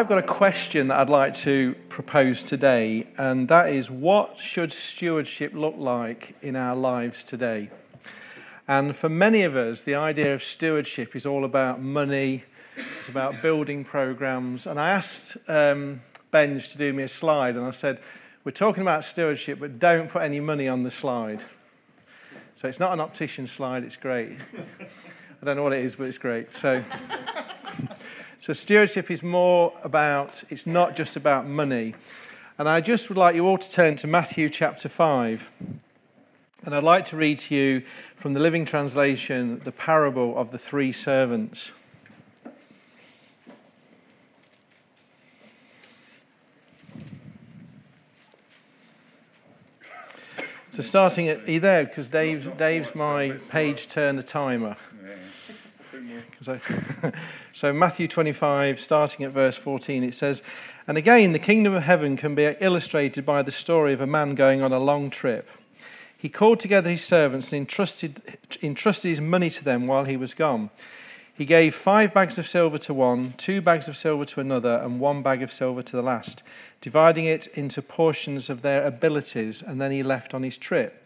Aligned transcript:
I've 0.00 0.08
got 0.08 0.24
a 0.24 0.26
question 0.26 0.88
that 0.88 0.98
I'd 0.98 1.10
like 1.10 1.34
to 1.34 1.74
propose 1.90 2.42
today, 2.42 3.06
and 3.18 3.48
that 3.48 3.68
is 3.68 3.90
what 3.90 4.38
should 4.38 4.72
stewardship 4.72 5.52
look 5.52 5.74
like 5.76 6.34
in 6.40 6.56
our 6.56 6.74
lives 6.74 7.22
today? 7.22 7.68
And 8.66 8.96
for 8.96 9.10
many 9.10 9.42
of 9.42 9.56
us, 9.56 9.82
the 9.82 9.96
idea 9.96 10.32
of 10.32 10.42
stewardship 10.42 11.14
is 11.14 11.26
all 11.26 11.44
about 11.44 11.82
money, 11.82 12.44
it's 12.76 13.10
about 13.10 13.42
building 13.42 13.84
programs. 13.84 14.66
And 14.66 14.80
I 14.80 14.88
asked 14.88 15.36
um, 15.48 16.00
Benj 16.30 16.70
to 16.70 16.78
do 16.78 16.94
me 16.94 17.02
a 17.02 17.08
slide, 17.08 17.58
and 17.58 17.66
I 17.66 17.70
said, 17.70 18.00
We're 18.42 18.52
talking 18.52 18.80
about 18.80 19.04
stewardship, 19.04 19.60
but 19.60 19.78
don't 19.78 20.08
put 20.08 20.22
any 20.22 20.40
money 20.40 20.66
on 20.66 20.82
the 20.82 20.90
slide. 20.90 21.44
So 22.54 22.68
it's 22.68 22.80
not 22.80 22.94
an 22.94 23.00
optician 23.00 23.46
slide, 23.46 23.84
it's 23.84 23.96
great. 23.96 24.38
I 25.42 25.44
don't 25.44 25.56
know 25.56 25.62
what 25.62 25.74
it 25.74 25.84
is, 25.84 25.96
but 25.96 26.04
it's 26.04 26.16
great. 26.16 26.56
So. 26.56 26.82
So, 28.40 28.54
stewardship 28.54 29.10
is 29.10 29.22
more 29.22 29.74
about, 29.84 30.44
it's 30.48 30.66
not 30.66 30.96
just 30.96 31.14
about 31.14 31.46
money. 31.46 31.94
And 32.56 32.70
I 32.70 32.80
just 32.80 33.10
would 33.10 33.18
like 33.18 33.34
you 33.34 33.46
all 33.46 33.58
to 33.58 33.70
turn 33.70 33.96
to 33.96 34.06
Matthew 34.06 34.48
chapter 34.48 34.88
5. 34.88 35.50
And 36.64 36.74
I'd 36.74 36.82
like 36.82 37.04
to 37.06 37.18
read 37.18 37.36
to 37.36 37.54
you 37.54 37.80
from 38.16 38.32
the 38.32 38.40
Living 38.40 38.64
Translation 38.64 39.58
the 39.58 39.72
parable 39.72 40.38
of 40.38 40.52
the 40.52 40.58
three 40.58 40.90
servants. 40.90 41.72
So, 50.70 50.80
starting 50.80 51.28
at, 51.28 51.46
are 51.46 51.50
you 51.50 51.60
there? 51.60 51.84
Because 51.84 52.08
Dave's, 52.08 52.46
Dave's 52.46 52.94
my 52.94 53.32
page 53.50 53.86
turner 53.86 54.22
timer. 54.22 54.78
So, 56.40 56.60
so, 57.52 57.72
Matthew 57.72 58.08
25, 58.08 58.80
starting 58.80 59.26
at 59.26 59.32
verse 59.32 59.56
14, 59.56 60.04
it 60.04 60.14
says, 60.14 60.42
And 60.86 60.96
again, 60.96 61.32
the 61.32 61.38
kingdom 61.38 61.74
of 61.74 61.82
heaven 61.82 62.16
can 62.16 62.34
be 62.34 62.54
illustrated 62.60 63.26
by 63.26 63.42
the 63.42 63.50
story 63.50 63.92
of 63.92 64.00
a 64.00 64.06
man 64.06 64.34
going 64.34 64.62
on 64.62 64.72
a 64.72 64.78
long 64.78 65.10
trip. 65.10 65.48
He 66.18 66.28
called 66.28 66.60
together 66.60 66.90
his 66.90 67.04
servants 67.04 67.52
and 67.52 67.60
entrusted, 67.60 68.20
entrusted 68.62 69.08
his 69.08 69.20
money 69.20 69.48
to 69.50 69.64
them 69.64 69.86
while 69.86 70.04
he 70.04 70.16
was 70.16 70.34
gone. 70.34 70.70
He 71.40 71.46
gave 71.46 71.74
five 71.74 72.12
bags 72.12 72.36
of 72.36 72.46
silver 72.46 72.76
to 72.76 72.92
one, 72.92 73.32
two 73.38 73.62
bags 73.62 73.88
of 73.88 73.96
silver 73.96 74.26
to 74.26 74.40
another, 74.40 74.76
and 74.84 75.00
one 75.00 75.22
bag 75.22 75.42
of 75.42 75.50
silver 75.50 75.80
to 75.80 75.96
the 75.96 76.02
last, 76.02 76.42
dividing 76.82 77.24
it 77.24 77.46
into 77.56 77.80
portions 77.80 78.50
of 78.50 78.60
their 78.60 78.84
abilities, 78.84 79.62
and 79.62 79.80
then 79.80 79.90
he 79.90 80.02
left 80.02 80.34
on 80.34 80.42
his 80.42 80.58
trip. 80.58 80.99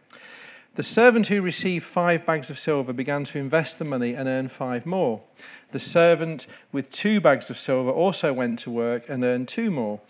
The 0.74 0.82
servant 0.82 1.28
who 1.28 1.40
received 1.40 1.84
five 1.84 2.26
bags 2.26 2.50
of 2.50 2.58
silver 2.58 2.92
began 2.92 3.22
to 3.24 3.38
invest 3.38 3.78
the 3.78 3.84
money 3.84 4.14
and 4.14 4.28
earn 4.28 4.48
five 4.48 4.84
more. 4.84 5.22
The 5.70 5.78
servant 5.78 6.48
with 6.72 6.90
two 6.90 7.20
bags 7.20 7.48
of 7.48 7.58
silver 7.58 7.92
also 7.92 8.32
went 8.32 8.58
to 8.60 8.72
work 8.72 9.08
and 9.08 9.22
earned 9.22 9.46
two 9.46 9.70
more. 9.70 10.00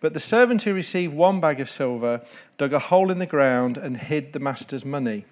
But 0.00 0.14
the 0.14 0.20
servant 0.20 0.62
who 0.62 0.72
received 0.72 1.14
one 1.14 1.38
bag 1.38 1.60
of 1.60 1.68
silver 1.68 2.22
dug 2.56 2.72
a 2.72 2.78
hole 2.78 3.10
in 3.10 3.18
the 3.18 3.26
ground 3.26 3.76
and 3.76 3.98
hid 3.98 4.32
the 4.32 4.40
master's 4.40 4.86
money. 4.86 5.26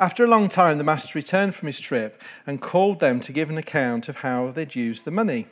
After 0.00 0.24
a 0.24 0.28
long 0.28 0.48
time, 0.48 0.78
the 0.78 0.84
master 0.84 1.16
returned 1.16 1.54
from 1.54 1.66
his 1.66 1.78
trip 1.78 2.20
and 2.44 2.60
called 2.60 2.98
them 2.98 3.20
to 3.20 3.32
give 3.32 3.50
an 3.50 3.58
account 3.58 4.08
of 4.08 4.18
how 4.18 4.50
they'd 4.50 4.74
used 4.74 5.04
the 5.04 5.12
money. 5.12 5.46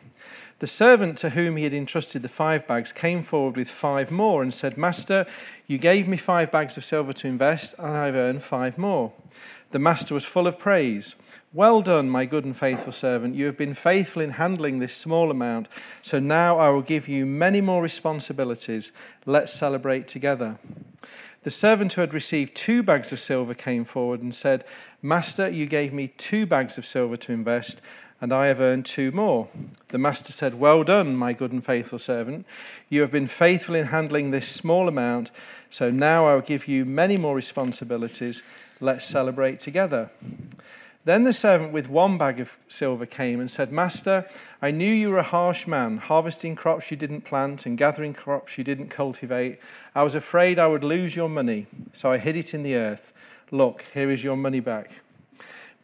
The 0.58 0.66
servant 0.66 1.18
to 1.18 1.30
whom 1.30 1.56
he 1.56 1.64
had 1.64 1.74
entrusted 1.74 2.22
the 2.22 2.30
five 2.30 2.66
bags 2.66 2.90
came 2.90 3.22
forward 3.22 3.56
with 3.56 3.68
five 3.68 4.10
more 4.10 4.42
and 4.42 4.54
said, 4.54 4.78
Master, 4.78 5.26
you 5.66 5.76
gave 5.76 6.08
me 6.08 6.16
five 6.16 6.50
bags 6.50 6.78
of 6.78 6.84
silver 6.84 7.12
to 7.12 7.28
invest, 7.28 7.78
and 7.78 7.94
I've 7.94 8.14
earned 8.14 8.42
five 8.42 8.78
more. 8.78 9.12
The 9.70 9.78
master 9.78 10.14
was 10.14 10.24
full 10.24 10.46
of 10.46 10.58
praise. 10.58 11.14
Well 11.52 11.82
done, 11.82 12.08
my 12.08 12.24
good 12.24 12.46
and 12.46 12.56
faithful 12.56 12.92
servant. 12.92 13.34
You 13.34 13.44
have 13.46 13.58
been 13.58 13.74
faithful 13.74 14.22
in 14.22 14.30
handling 14.30 14.78
this 14.78 14.96
small 14.96 15.30
amount, 15.30 15.68
so 16.00 16.18
now 16.18 16.58
I 16.58 16.70
will 16.70 16.82
give 16.82 17.06
you 17.06 17.26
many 17.26 17.60
more 17.60 17.82
responsibilities. 17.82 18.92
Let's 19.26 19.52
celebrate 19.52 20.08
together. 20.08 20.58
The 21.42 21.50
servant 21.50 21.92
who 21.92 22.00
had 22.00 22.14
received 22.14 22.56
two 22.56 22.82
bags 22.82 23.12
of 23.12 23.20
silver 23.20 23.54
came 23.54 23.84
forward 23.84 24.22
and 24.22 24.34
said, 24.34 24.64
Master, 25.02 25.48
you 25.48 25.66
gave 25.66 25.92
me 25.92 26.08
two 26.08 26.46
bags 26.46 26.78
of 26.78 26.86
silver 26.86 27.16
to 27.18 27.32
invest 27.32 27.84
and 28.20 28.32
I 28.32 28.46
have 28.46 28.60
earned 28.60 28.84
two 28.84 29.10
more. 29.10 29.48
The 29.88 29.98
master 29.98 30.32
said, 30.32 30.58
Well 30.58 30.84
done, 30.84 31.16
my 31.16 31.32
good 31.32 31.52
and 31.52 31.64
faithful 31.64 31.98
servant. 31.98 32.46
You 32.88 33.00
have 33.02 33.10
been 33.10 33.26
faithful 33.26 33.74
in 33.74 33.86
handling 33.86 34.30
this 34.30 34.48
small 34.48 34.88
amount, 34.88 35.30
so 35.70 35.90
now 35.90 36.26
I 36.26 36.34
will 36.34 36.40
give 36.42 36.68
you 36.68 36.84
many 36.84 37.16
more 37.16 37.34
responsibilities. 37.34 38.42
Let's 38.80 39.04
celebrate 39.04 39.58
together. 39.58 40.10
Then 41.06 41.22
the 41.22 41.32
servant 41.32 41.72
with 41.72 41.88
one 41.88 42.18
bag 42.18 42.40
of 42.40 42.58
silver 42.66 43.06
came 43.06 43.38
and 43.38 43.48
said, 43.48 43.70
Master, 43.70 44.26
I 44.60 44.72
knew 44.72 44.92
you 44.92 45.10
were 45.10 45.18
a 45.18 45.22
harsh 45.22 45.68
man, 45.68 45.98
harvesting 45.98 46.56
crops 46.56 46.90
you 46.90 46.96
didn't 46.96 47.20
plant 47.20 47.64
and 47.64 47.78
gathering 47.78 48.12
crops 48.12 48.58
you 48.58 48.64
didn't 48.64 48.88
cultivate. 48.88 49.60
I 49.94 50.02
was 50.02 50.16
afraid 50.16 50.58
I 50.58 50.66
would 50.66 50.82
lose 50.82 51.14
your 51.14 51.28
money, 51.28 51.66
so 51.92 52.10
I 52.10 52.18
hid 52.18 52.36
it 52.36 52.54
in 52.54 52.64
the 52.64 52.74
earth. 52.74 53.12
Look, 53.52 53.84
here 53.94 54.10
is 54.10 54.24
your 54.24 54.36
money 54.36 54.58
back. 54.58 55.00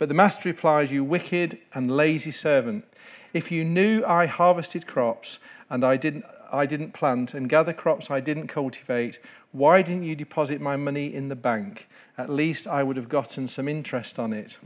But 0.03 0.09
the 0.09 0.17
master 0.17 0.49
replies, 0.49 0.91
You 0.91 1.05
wicked 1.05 1.59
and 1.75 1.89
lazy 1.89 2.33
servant. 2.33 2.85
If 3.33 3.53
you 3.53 3.63
knew 3.63 4.05
I 4.05 4.27
harvested 4.27 4.85
crops 4.85 5.39
and 5.71 5.85
I 5.85 5.97
didn't, 5.97 6.25
I 6.53 6.67
didn't 6.67 6.93
plant 6.93 7.35
and 7.35 7.49
gather 7.49 7.73
crops 7.73 8.11
I 8.11 8.19
didn't 8.19 8.49
cultivate, 8.49 9.21
why 9.53 9.81
didn't 9.81 10.03
you 10.03 10.17
deposit 10.17 10.61
my 10.61 10.75
money 10.75 11.15
in 11.15 11.29
the 11.29 11.37
bank? 11.37 11.89
At 12.19 12.31
least 12.31 12.67
I 12.67 12.83
would 12.83 12.97
have 12.97 13.09
gotten 13.09 13.47
some 13.47 13.69
interest 13.69 14.19
on 14.19 14.33
it. 14.33 14.59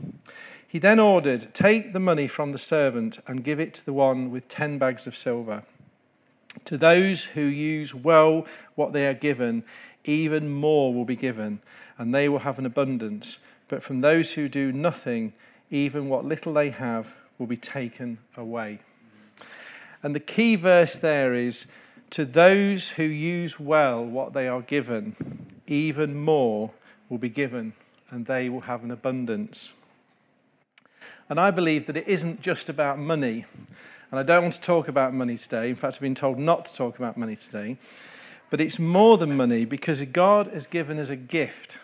He 0.67 0.79
then 0.79 0.99
ordered, 0.99 1.53
Take 1.53 1.93
the 1.93 1.99
money 1.99 2.27
from 2.27 2.51
the 2.51 2.57
servant 2.57 3.19
and 3.27 3.43
give 3.43 3.59
it 3.59 3.75
to 3.75 3.85
the 3.85 3.93
one 3.93 4.31
with 4.31 4.47
ten 4.47 4.79
bags 4.79 5.05
of 5.05 5.15
silver. 5.15 5.61
To 6.65 6.79
those 6.79 7.25
who 7.25 7.41
use 7.41 7.93
well 7.93 8.47
what 8.73 8.91
they 8.91 9.05
are 9.05 9.13
given, 9.13 9.65
even 10.03 10.49
more 10.49 10.95
will 10.95 11.05
be 11.05 11.15
given, 11.15 11.59
and 11.95 12.11
they 12.11 12.27
will 12.27 12.39
have 12.39 12.57
an 12.57 12.65
abundance. 12.65 13.37
But 13.67 13.83
from 13.83 14.01
those 14.01 14.33
who 14.33 14.47
do 14.47 14.71
nothing, 14.71 15.33
even 15.69 16.09
what 16.09 16.25
little 16.25 16.53
they 16.53 16.69
have 16.69 17.15
will 17.37 17.47
be 17.47 17.57
taken 17.57 18.19
away. 18.35 18.79
And 20.01 20.15
the 20.15 20.19
key 20.19 20.55
verse 20.55 20.97
there 20.97 21.33
is 21.33 21.75
to 22.11 22.23
those 22.23 22.91
who 22.91 23.03
use 23.03 23.59
well 23.59 24.03
what 24.03 24.33
they 24.33 24.47
are 24.47 24.61
given, 24.61 25.15
even 25.67 26.15
more 26.15 26.71
will 27.09 27.17
be 27.17 27.29
given, 27.29 27.73
and 28.09 28.25
they 28.25 28.47
will 28.49 28.61
have 28.61 28.83
an 28.83 28.91
abundance. 28.91 29.83
And 31.29 31.39
I 31.39 31.51
believe 31.51 31.87
that 31.87 31.97
it 31.97 32.07
isn't 32.07 32.41
just 32.41 32.69
about 32.69 32.97
money. 32.97 33.45
And 34.09 34.19
I 34.19 34.23
don't 34.23 34.43
want 34.43 34.53
to 34.53 34.61
talk 34.61 34.87
about 34.87 35.13
money 35.13 35.37
today. 35.37 35.69
In 35.69 35.75
fact, 35.75 35.95
I've 35.95 36.01
been 36.01 36.15
told 36.15 36.39
not 36.39 36.65
to 36.67 36.73
talk 36.73 36.97
about 36.97 37.17
money 37.17 37.35
today. 37.35 37.77
But 38.49 38.61
it's 38.61 38.79
more 38.79 39.17
than 39.17 39.35
money 39.35 39.65
because 39.65 40.01
God 40.03 40.47
has 40.47 40.67
given 40.67 40.97
us 40.99 41.09
a 41.09 41.17
gift. 41.17 41.79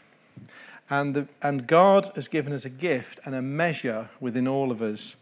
And, 0.90 1.16
the, 1.16 1.28
and 1.42 1.66
God 1.66 2.12
has 2.16 2.28
given 2.28 2.54
us 2.54 2.66
a 2.66 2.70
gift 2.70 3.20
and 3.26 3.34
a 3.34 3.42
measure 3.42 4.10
within 4.20 4.48
all 4.48 4.72
of 4.72 4.82
us. 4.82 5.16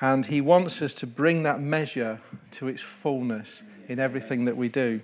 And 0.00 0.26
He 0.26 0.40
wants 0.40 0.82
us 0.82 0.94
to 0.94 1.06
bring 1.06 1.44
that 1.44 1.60
measure 1.60 2.20
to 2.52 2.68
its 2.68 2.82
fullness 2.82 3.62
in 3.88 3.98
everything 3.98 4.44
that 4.46 4.56
we 4.56 4.68
do. 4.68 5.00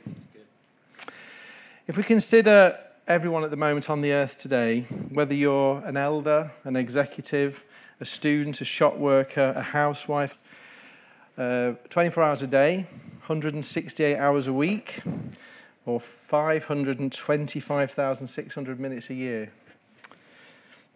If 1.86 1.96
we 1.96 2.02
consider 2.02 2.78
everyone 3.06 3.44
at 3.44 3.50
the 3.50 3.56
moment 3.56 3.90
on 3.90 4.00
the 4.00 4.12
earth 4.12 4.38
today, 4.38 4.80
whether 5.10 5.34
you're 5.34 5.82
an 5.84 5.96
elder, 5.96 6.52
an 6.64 6.76
executive, 6.76 7.64
a 8.00 8.04
student, 8.04 8.60
a 8.60 8.64
shop 8.64 8.96
worker, 8.96 9.52
a 9.56 9.62
housewife, 9.62 10.38
uh, 11.36 11.72
24 11.88 12.22
hours 12.22 12.42
a 12.42 12.46
day, 12.46 12.86
168 13.26 14.16
hours 14.16 14.46
a 14.46 14.52
week, 14.52 15.00
or 15.86 15.98
525,600 15.98 18.80
minutes 18.80 19.10
a 19.10 19.14
year. 19.14 19.50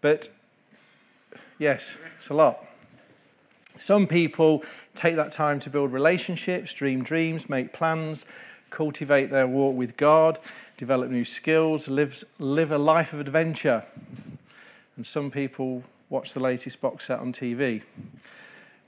But 0.04 0.28
yes, 1.58 1.96
it's 2.18 2.28
a 2.28 2.34
lot. 2.34 2.62
Some 3.64 4.06
people 4.06 4.62
take 4.94 5.16
that 5.16 5.32
time 5.32 5.58
to 5.60 5.70
build 5.70 5.94
relationships, 5.94 6.74
dream 6.74 7.02
dreams, 7.02 7.48
make 7.48 7.72
plans, 7.72 8.30
cultivate 8.68 9.30
their 9.30 9.46
walk 9.46 9.74
with 9.74 9.96
God, 9.96 10.38
develop 10.76 11.10
new 11.10 11.24
skills, 11.24 11.88
live, 11.88 12.22
a 12.38 12.76
life 12.76 13.14
of 13.14 13.20
adventure. 13.20 13.86
And 14.98 15.06
some 15.06 15.30
people 15.30 15.84
watch 16.10 16.34
the 16.34 16.40
latest 16.40 16.82
box 16.82 17.06
set 17.06 17.20
on 17.20 17.32
TV. 17.32 17.80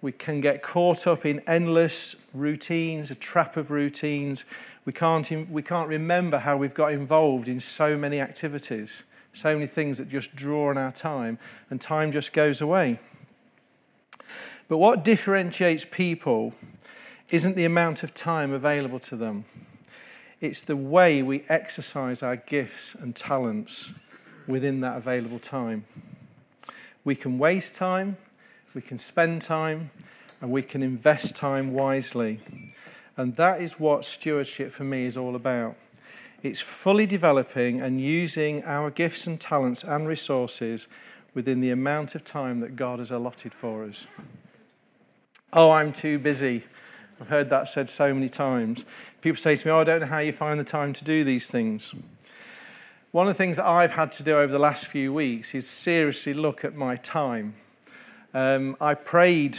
We 0.03 0.13
can 0.13 0.43
get 0.43 0.61
caught 0.61 1.07
up 1.07 1.25
in 1.25 1.41
endless 1.47 2.29
routines, 2.35 3.11
a 3.11 3.15
trap 3.15 3.57
of 3.57 3.71
routines. 3.71 4.45
We 4.85 4.93
can't, 4.93 5.49
we 5.49 5.63
can't 5.63 5.89
remember 5.89 6.41
how 6.41 6.59
we've 6.59 6.75
got 6.75 6.93
involved 6.93 7.49
in 7.49 7.59
so 7.59 7.97
many 7.97 8.21
activities, 8.21 9.05
so 9.37 9.55
many 9.55 9.67
things 9.67 9.99
that 9.99 10.09
just 10.09 10.35
draw 10.35 10.71
on 10.71 10.79
our 10.79 10.93
time, 10.93 11.39
and 11.69 11.81
time 11.81 12.11
just 12.11 12.33
goes 12.33 12.61
away. 12.61 12.99
But 14.69 14.79
what 14.79 15.05
differentiates 15.05 15.85
people 15.85 16.55
isn't 17.31 17.55
the 17.55 17.65
amount 17.65 18.03
of 18.03 18.15
time 18.15 18.53
available 18.53 18.99
to 19.01 19.17
them, 19.17 19.45
it's 20.41 20.63
the 20.63 20.77
way 20.77 21.23
we 21.23 21.45
exercise 21.49 22.23
our 22.23 22.37
gifts 22.37 22.95
and 22.95 23.15
talents 23.15 23.95
within 24.47 24.81
that 24.81 24.97
available 24.97 25.39
time. 25.39 25.85
We 27.05 27.15
can 27.15 27.39
waste 27.39 27.75
time, 27.75 28.17
we 28.75 28.83
can 28.83 28.99
spend 28.99 29.43
time, 29.43 29.91
and 30.41 30.51
we 30.51 30.63
can 30.63 30.83
invest 30.83 31.37
time 31.37 31.73
wisely. 31.73 32.41
And 33.17 33.37
that 33.37 33.61
is 33.61 33.81
what 33.81 34.05
stewardship 34.05 34.71
for 34.71 34.85
me 34.85 35.07
is 35.07 35.17
all 35.17 35.35
about. 35.35 35.77
It's 36.47 36.61
fully 36.61 37.07
developing 37.07 37.81
and 37.81 38.01
using 38.01 38.63
our 38.65 38.89
gifts 38.91 39.27
and 39.27 39.41
talents 39.41 39.83
and 39.83 40.07
resources 40.07 40.87
within 41.35 41.61
the 41.61 41.71
amount 41.71 42.15
of 42.15 42.25
time 42.25 42.61
that 42.61 42.77
God 42.77 43.01
has 43.01 43.11
allotted 43.11 43.53
for 43.53 43.85
us. 43.85 44.07
Oh, 45.53 45.73
I'm 45.73 45.93
too 45.93 46.21
busy. 46.21 46.65
I've 47.21 47.29
heard 47.29 47.51
that 47.51 47.69
said 47.69 47.89
so 47.89 48.15
many 48.15 48.29
times. 48.29 48.85
People 49.23 49.39
say 49.39 49.57
to 49.57 49.67
me, 49.67 49.73
Oh, 49.73 49.81
I 49.81 49.85
don't 49.85 50.01
know 50.03 50.07
how 50.07 50.21
you 50.21 50.33
find 50.33 50.61
the 50.61 50.65
time 50.65 50.93
to 50.93 51.05
do 51.05 51.25
these 51.25 51.51
things. 51.51 51.93
One 53.11 53.27
of 53.27 53.35
the 53.35 53.39
things 53.39 53.57
that 53.57 53.67
I've 53.67 53.93
had 53.93 54.13
to 54.13 54.23
do 54.23 54.39
over 54.39 54.53
the 54.53 54.59
last 54.61 54.87
few 54.87 55.13
weeks 55.13 55.53
is 55.53 55.69
seriously 55.69 56.33
look 56.33 56.65
at 56.65 56.77
my 56.77 56.95
time. 56.95 57.55
Um, 58.33 58.77
I 58.81 58.95
prayed, 58.95 59.59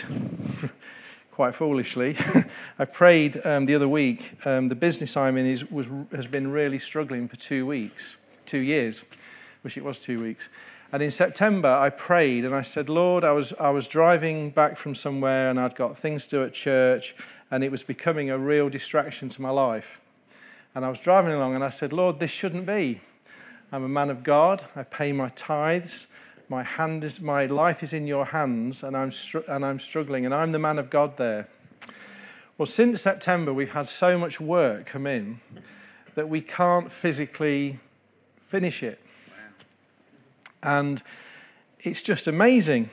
quite 1.38 1.54
foolishly, 1.54 2.16
I 2.80 2.86
prayed 2.86 3.40
um, 3.46 3.68
the 3.68 3.76
other 3.76 3.88
week. 3.88 4.34
Um, 4.44 4.70
the 4.70 4.76
business 4.76 5.16
I'm 5.16 5.38
in 5.38 5.46
is, 5.46 5.70
was, 5.70 5.88
has 6.12 6.26
been 6.26 6.52
really 6.52 6.80
struggling 6.80 7.28
for 7.28 7.36
two 7.36 7.64
weeks, 7.68 8.18
two 8.48 8.58
years. 8.58 9.06
Wish 9.62 9.78
it 9.78 9.84
was 9.84 10.00
two 10.00 10.20
weeks. 10.20 10.50
And 10.92 11.04
in 11.04 11.12
September, 11.12 11.68
I 11.68 11.92
prayed 11.92 12.44
and 12.44 12.56
I 12.56 12.64
said, 12.64 12.90
Lord, 12.90 13.24
I 13.24 13.34
was, 13.34 13.54
I 13.60 13.70
was 13.70 13.88
driving 13.88 14.50
back 14.50 14.78
from 14.78 14.96
somewhere 14.96 15.52
and 15.52 15.60
I'd 15.60 15.76
got 15.76 15.96
things 15.96 16.26
to 16.30 16.38
do 16.38 16.44
at 16.44 16.56
church 16.56 17.16
and 17.52 17.64
it 17.64 17.70
was 17.70 17.84
becoming 17.84 18.32
a 18.32 18.40
real 18.40 18.68
distraction 18.68 19.30
to 19.30 19.40
my 19.40 19.52
life. 19.52 20.02
And 20.74 20.84
I 20.84 20.90
was 20.90 21.00
driving 21.00 21.34
along 21.34 21.54
and 21.54 21.64
I 21.64 21.70
said, 21.70 21.94
Lord, 21.94 22.20
this 22.20 22.32
shouldn't 22.32 22.66
be. 22.66 23.00
I'm 23.72 23.84
a 23.84 23.88
man 23.88 24.10
of 24.10 24.24
God. 24.24 24.66
I 24.76 24.82
pay 24.82 25.12
my 25.12 25.30
tithes. 25.30 26.08
My, 26.50 26.64
hand 26.64 27.04
is, 27.04 27.22
my 27.22 27.46
life 27.46 27.84
is 27.84 27.94
in 27.94 28.08
your 28.08 28.26
hands 28.26 28.84
and 28.84 28.96
I'm, 28.96 29.12
str- 29.12 29.40
and 29.48 29.66
I'm 29.66 29.80
struggling, 29.80 30.26
and 30.26 30.34
I'm 30.34 30.52
the 30.52 30.60
man 30.60 30.80
of 30.80 30.90
God 30.90 31.18
there. 31.18 31.48
Well, 32.58 32.66
since 32.66 33.02
September, 33.02 33.54
we've 33.54 33.74
had 33.74 33.88
so 33.88 34.18
much 34.18 34.42
work 34.42 34.88
come 34.88 35.06
in 35.06 35.40
that 36.16 36.30
we 36.30 36.42
can't 36.42 36.92
physically 36.92 37.80
finish 38.42 38.82
it. 38.82 39.00
And 40.64 41.04
it's 41.82 42.02
just 42.02 42.28
amazing. 42.28 42.90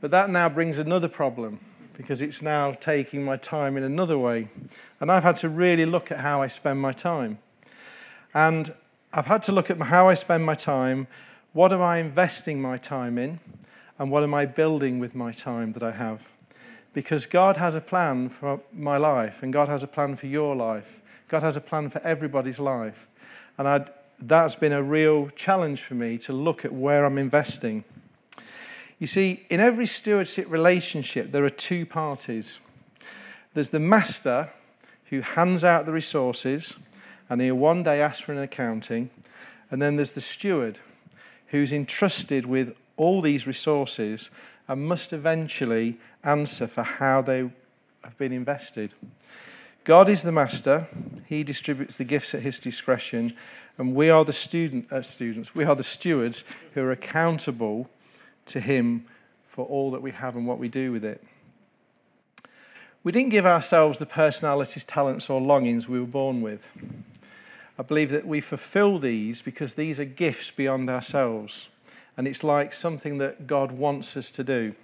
But 0.00 0.10
that 0.12 0.30
now 0.30 0.48
brings 0.48 0.78
another 0.78 1.08
problem 1.08 1.58
because 1.96 2.20
it's 2.20 2.42
now 2.42 2.72
taking 2.72 3.24
my 3.24 3.36
time 3.36 3.76
in 3.76 3.82
another 3.82 4.18
way. 4.18 4.48
And 5.00 5.10
I've 5.10 5.22
had 5.22 5.36
to 5.36 5.48
really 5.48 5.86
look 5.86 6.12
at 6.12 6.18
how 6.18 6.42
I 6.42 6.46
spend 6.46 6.80
my 6.80 6.92
time. 6.92 7.38
And 8.32 8.72
I've 9.12 9.26
had 9.26 9.42
to 9.44 9.52
look 9.52 9.70
at 9.70 9.80
how 9.80 10.08
I 10.08 10.14
spend 10.14 10.44
my 10.44 10.54
time. 10.54 11.06
What 11.54 11.72
am 11.72 11.80
I 11.80 11.98
investing 11.98 12.60
my 12.60 12.76
time 12.76 13.16
in? 13.16 13.38
And 13.96 14.10
what 14.10 14.24
am 14.24 14.34
I 14.34 14.44
building 14.44 14.98
with 14.98 15.14
my 15.14 15.30
time 15.30 15.72
that 15.74 15.84
I 15.84 15.92
have? 15.92 16.28
Because 16.92 17.26
God 17.26 17.58
has 17.58 17.76
a 17.76 17.80
plan 17.80 18.28
for 18.28 18.60
my 18.72 18.96
life, 18.96 19.40
and 19.40 19.52
God 19.52 19.68
has 19.68 19.84
a 19.84 19.86
plan 19.86 20.16
for 20.16 20.26
your 20.26 20.56
life. 20.56 21.00
God 21.28 21.44
has 21.44 21.56
a 21.56 21.60
plan 21.60 21.90
for 21.90 22.02
everybody's 22.02 22.58
life. 22.58 23.06
And 23.56 23.68
I'd, 23.68 23.88
that's 24.18 24.56
been 24.56 24.72
a 24.72 24.82
real 24.82 25.28
challenge 25.30 25.80
for 25.80 25.94
me 25.94 26.18
to 26.18 26.32
look 26.32 26.64
at 26.64 26.72
where 26.72 27.04
I'm 27.04 27.18
investing. 27.18 27.84
You 28.98 29.06
see, 29.06 29.46
in 29.48 29.60
every 29.60 29.86
stewardship 29.86 30.50
relationship, 30.50 31.30
there 31.30 31.44
are 31.44 31.50
two 31.50 31.86
parties 31.86 32.58
there's 33.54 33.70
the 33.70 33.78
master 33.78 34.48
who 35.10 35.20
hands 35.20 35.62
out 35.62 35.86
the 35.86 35.92
resources, 35.92 36.76
and 37.30 37.40
he'll 37.40 37.54
one 37.54 37.84
day 37.84 38.00
ask 38.00 38.24
for 38.24 38.32
an 38.32 38.38
accounting. 38.38 39.10
And 39.70 39.80
then 39.80 39.94
there's 39.94 40.10
the 40.10 40.20
steward 40.20 40.80
who's 41.54 41.72
entrusted 41.72 42.44
with 42.46 42.76
all 42.96 43.20
these 43.20 43.46
resources 43.46 44.28
and 44.66 44.88
must 44.88 45.12
eventually 45.12 45.96
answer 46.24 46.66
for 46.66 46.82
how 46.82 47.22
they 47.22 47.48
have 48.02 48.18
been 48.18 48.32
invested. 48.32 48.92
God 49.84 50.08
is 50.08 50.24
the 50.24 50.32
master. 50.32 50.88
He 51.26 51.44
distributes 51.44 51.96
the 51.96 52.02
gifts 52.02 52.34
at 52.34 52.42
his 52.42 52.58
discretion, 52.58 53.34
and 53.78 53.94
we 53.94 54.10
are 54.10 54.24
the 54.24 54.32
student, 54.32 54.90
uh, 54.90 55.02
students. 55.02 55.54
We 55.54 55.62
are 55.62 55.76
the 55.76 55.84
stewards 55.84 56.42
who 56.72 56.82
are 56.82 56.90
accountable 56.90 57.88
to 58.46 58.58
Him 58.58 59.04
for 59.44 59.64
all 59.64 59.92
that 59.92 60.02
we 60.02 60.10
have 60.10 60.34
and 60.34 60.48
what 60.48 60.58
we 60.58 60.68
do 60.68 60.90
with 60.90 61.04
it. 61.04 61.22
We 63.04 63.12
didn't 63.12 63.30
give 63.30 63.46
ourselves 63.46 64.00
the 64.00 64.06
personalities, 64.06 64.82
talents, 64.82 65.30
or 65.30 65.40
longings 65.40 65.88
we 65.88 66.00
were 66.00 66.06
born 66.06 66.42
with. 66.42 66.72
I 67.78 67.82
believe 67.82 68.10
that 68.10 68.26
we 68.26 68.40
fulfill 68.40 68.98
these 68.98 69.42
because 69.42 69.74
these 69.74 69.98
are 69.98 70.04
gifts 70.04 70.50
beyond 70.50 70.88
ourselves. 70.88 71.68
And 72.16 72.28
it's 72.28 72.44
like 72.44 72.72
something 72.72 73.18
that 73.18 73.46
God 73.46 73.72
wants 73.72 74.16
us 74.16 74.30
to 74.32 74.44
do. 74.44 74.74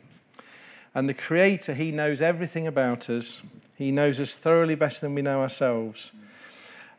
And 0.95 1.09
the 1.09 1.15
Creator, 1.15 1.75
He 1.75 1.93
knows 1.93 2.21
everything 2.21 2.67
about 2.67 3.09
us, 3.09 3.43
He 3.77 3.93
knows 3.93 4.19
us 4.19 4.37
thoroughly 4.37 4.75
better 4.75 5.01
than 5.01 5.15
we 5.15 5.23
know 5.23 5.41
ourselves. 5.41 6.11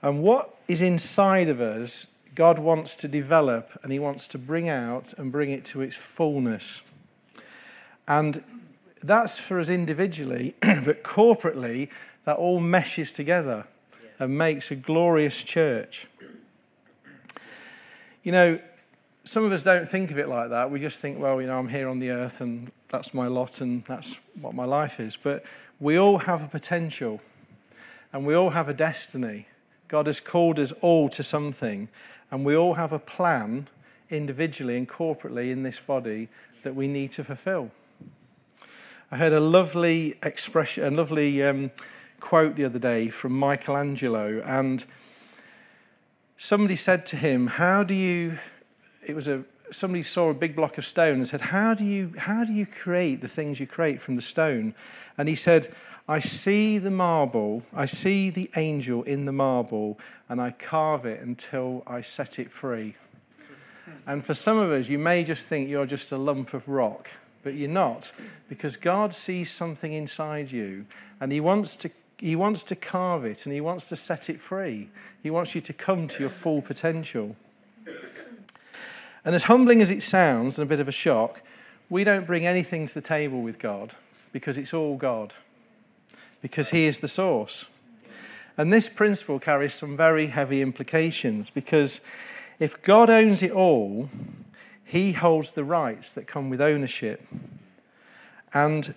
And 0.01 0.21
what 0.23 0.55
is 0.67 0.81
inside 0.81 1.49
of 1.49 1.59
us 1.59 2.15
God 2.33 2.59
wants 2.59 2.95
to 2.97 3.07
develop 3.07 3.77
and 3.83 3.91
He 3.91 3.99
wants 3.99 4.27
to 4.29 4.39
bring 4.39 4.69
out 4.69 5.13
and 5.17 5.31
bring 5.31 5.51
it 5.51 5.65
to 5.65 5.81
its 5.81 5.95
fullness. 5.95 6.89
And 8.07 8.43
that's 9.03 9.37
for 9.37 9.59
us 9.59 9.69
individually, 9.69 10.55
but 10.61 11.03
corporately, 11.03 11.89
that 12.25 12.37
all 12.37 12.59
meshes 12.59 13.13
together 13.13 13.65
and 14.21 14.37
makes 14.37 14.69
a 14.69 14.75
glorious 14.75 15.41
church. 15.41 16.05
You 18.21 18.31
know, 18.31 18.59
some 19.23 19.43
of 19.43 19.51
us 19.51 19.63
don't 19.63 19.87
think 19.87 20.11
of 20.11 20.19
it 20.19 20.29
like 20.29 20.51
that. 20.51 20.69
We 20.69 20.79
just 20.79 21.01
think, 21.01 21.19
well, 21.19 21.41
you 21.41 21.47
know, 21.47 21.57
I'm 21.57 21.69
here 21.69 21.89
on 21.89 21.97
the 21.97 22.11
earth 22.11 22.39
and 22.39 22.71
that's 22.89 23.15
my 23.15 23.25
lot 23.25 23.61
and 23.61 23.83
that's 23.85 24.21
what 24.39 24.53
my 24.53 24.65
life 24.65 24.99
is. 24.99 25.17
But 25.17 25.43
we 25.79 25.97
all 25.97 26.19
have 26.19 26.43
a 26.43 26.47
potential 26.47 27.19
and 28.13 28.23
we 28.23 28.35
all 28.35 28.51
have 28.51 28.69
a 28.69 28.75
destiny. 28.75 29.47
God 29.87 30.05
has 30.05 30.19
called 30.19 30.59
us 30.59 30.71
all 30.71 31.09
to 31.09 31.23
something. 31.23 31.89
And 32.29 32.45
we 32.45 32.55
all 32.55 32.75
have 32.75 32.93
a 32.93 32.99
plan 32.99 33.69
individually 34.11 34.77
and 34.77 34.87
corporately 34.87 35.49
in 35.49 35.63
this 35.63 35.79
body 35.79 36.29
that 36.61 36.75
we 36.75 36.87
need 36.87 37.11
to 37.13 37.23
fulfill. 37.23 37.71
I 39.11 39.17
heard 39.17 39.33
a 39.33 39.39
lovely 39.39 40.19
expression, 40.21 40.83
a 40.83 40.91
lovely 40.91 41.41
um, 41.41 41.71
quote 42.21 42.55
the 42.55 42.63
other 42.63 42.79
day 42.79 43.09
from 43.09 43.37
Michelangelo, 43.37 44.41
and 44.45 44.85
somebody 46.37 46.77
said 46.77 47.05
to 47.07 47.17
him, 47.17 47.47
"How 47.47 47.83
do 47.83 47.93
you?" 47.93 48.39
It 49.05 49.15
was 49.15 49.27
a 49.27 49.43
somebody 49.71 50.03
saw 50.03 50.29
a 50.29 50.33
big 50.33 50.55
block 50.55 50.77
of 50.77 50.85
stone 50.85 51.15
and 51.15 51.27
said, 51.27 51.41
"How 51.41 51.73
do 51.73 51.83
you 51.83 52.13
how 52.17 52.45
do 52.45 52.53
you 52.53 52.65
create 52.65 53.19
the 53.21 53.27
things 53.27 53.59
you 53.59 53.67
create 53.67 54.01
from 54.01 54.15
the 54.15 54.21
stone?" 54.21 54.73
And 55.17 55.27
he 55.27 55.35
said, 55.35 55.67
I 56.07 56.19
see 56.19 56.77
the 56.77 56.91
marble, 56.91 57.63
I 57.73 57.85
see 57.85 58.29
the 58.29 58.49
angel 58.57 59.03
in 59.03 59.25
the 59.25 59.31
marble, 59.31 59.97
and 60.27 60.41
I 60.41 60.51
carve 60.51 61.05
it 61.05 61.21
until 61.21 61.83
I 61.87 62.01
set 62.01 62.37
it 62.37 62.51
free. 62.51 62.95
And 64.05 64.23
for 64.25 64.33
some 64.33 64.57
of 64.57 64.71
us, 64.71 64.89
you 64.89 64.99
may 64.99 65.23
just 65.23 65.47
think 65.47 65.69
you're 65.69 65.85
just 65.85 66.11
a 66.11 66.17
lump 66.17 66.53
of 66.53 66.67
rock, 66.67 67.11
but 67.43 67.53
you're 67.53 67.69
not, 67.69 68.11
because 68.49 68.75
God 68.75 69.13
sees 69.13 69.51
something 69.51 69.93
inside 69.93 70.51
you, 70.51 70.85
and 71.19 71.31
He 71.31 71.39
wants 71.39 71.77
to, 71.77 71.89
he 72.21 72.35
wants 72.35 72.61
to 72.65 72.75
carve 72.75 73.25
it, 73.25 73.47
and 73.47 73.53
He 73.53 73.61
wants 73.61 73.89
to 73.89 73.95
set 73.95 74.29
it 74.29 74.39
free. 74.39 74.89
He 75.23 75.31
wants 75.31 75.55
you 75.55 75.61
to 75.61 75.73
come 75.73 76.07
to 76.07 76.21
your 76.21 76.29
full 76.29 76.61
potential. 76.61 77.35
And 79.25 79.33
as 79.33 79.45
humbling 79.45 79.81
as 79.81 79.89
it 79.89 80.03
sounds, 80.03 80.59
and 80.59 80.67
a 80.67 80.69
bit 80.69 80.79
of 80.79 80.87
a 80.87 80.91
shock, 80.91 81.41
we 81.89 82.03
don't 82.03 82.27
bring 82.27 82.45
anything 82.45 82.87
to 82.87 82.93
the 82.93 83.01
table 83.01 83.41
with 83.41 83.57
God 83.57 83.95
because 84.31 84.59
it's 84.59 84.73
all 84.73 84.97
God 84.97 85.33
because 86.43 86.69
He 86.69 86.85
is 86.85 86.99
the 86.99 87.07
source. 87.07 87.65
And 88.55 88.71
this 88.71 88.87
principle 88.87 89.39
carries 89.39 89.73
some 89.73 89.97
very 89.97 90.27
heavy 90.27 90.61
implications 90.61 91.49
because 91.49 92.01
if 92.59 92.83
God 92.83 93.09
owns 93.09 93.41
it 93.41 93.51
all, 93.51 94.09
He 94.85 95.13
holds 95.13 95.53
the 95.53 95.63
rights 95.63 96.13
that 96.13 96.27
come 96.27 96.51
with 96.51 96.61
ownership. 96.61 97.25
And 98.53 98.93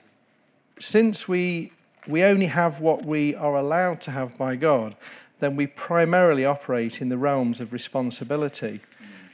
since 0.78 1.26
we, 1.26 1.73
we 2.07 2.23
only 2.23 2.47
have 2.47 2.81
what 2.81 3.05
we 3.05 3.35
are 3.35 3.57
allowed 3.57 4.01
to 4.03 4.11
have 4.11 4.37
by 4.37 4.57
God, 4.57 4.97
then 5.41 5.57
we 5.57 5.67
primarily 5.67 6.45
operate 6.45 7.01
in 7.01 7.09
the 7.09 7.19
realms 7.19 7.61
of 7.61 7.73
responsibility. 7.73 8.81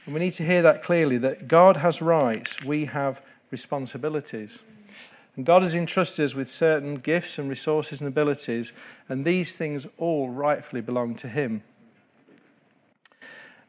And 0.05 0.13
we 0.13 0.19
need 0.19 0.33
to 0.33 0.43
hear 0.43 0.61
that 0.61 0.83
clearly 0.83 1.17
that 1.17 1.47
God 1.47 1.77
has 1.77 2.01
rights, 2.01 2.63
we 2.63 2.85
have 2.85 3.21
responsibilities. 3.51 4.61
And 5.35 5.45
God 5.45 5.61
has 5.61 5.75
entrusted 5.75 6.25
us 6.25 6.35
with 6.35 6.49
certain 6.49 6.95
gifts 6.95 7.37
and 7.37 7.49
resources 7.49 8.01
and 8.01 8.07
abilities, 8.07 8.73
and 9.07 9.23
these 9.23 9.55
things 9.55 9.87
all 9.97 10.29
rightfully 10.29 10.81
belong 10.81 11.15
to 11.15 11.27
Him. 11.27 11.63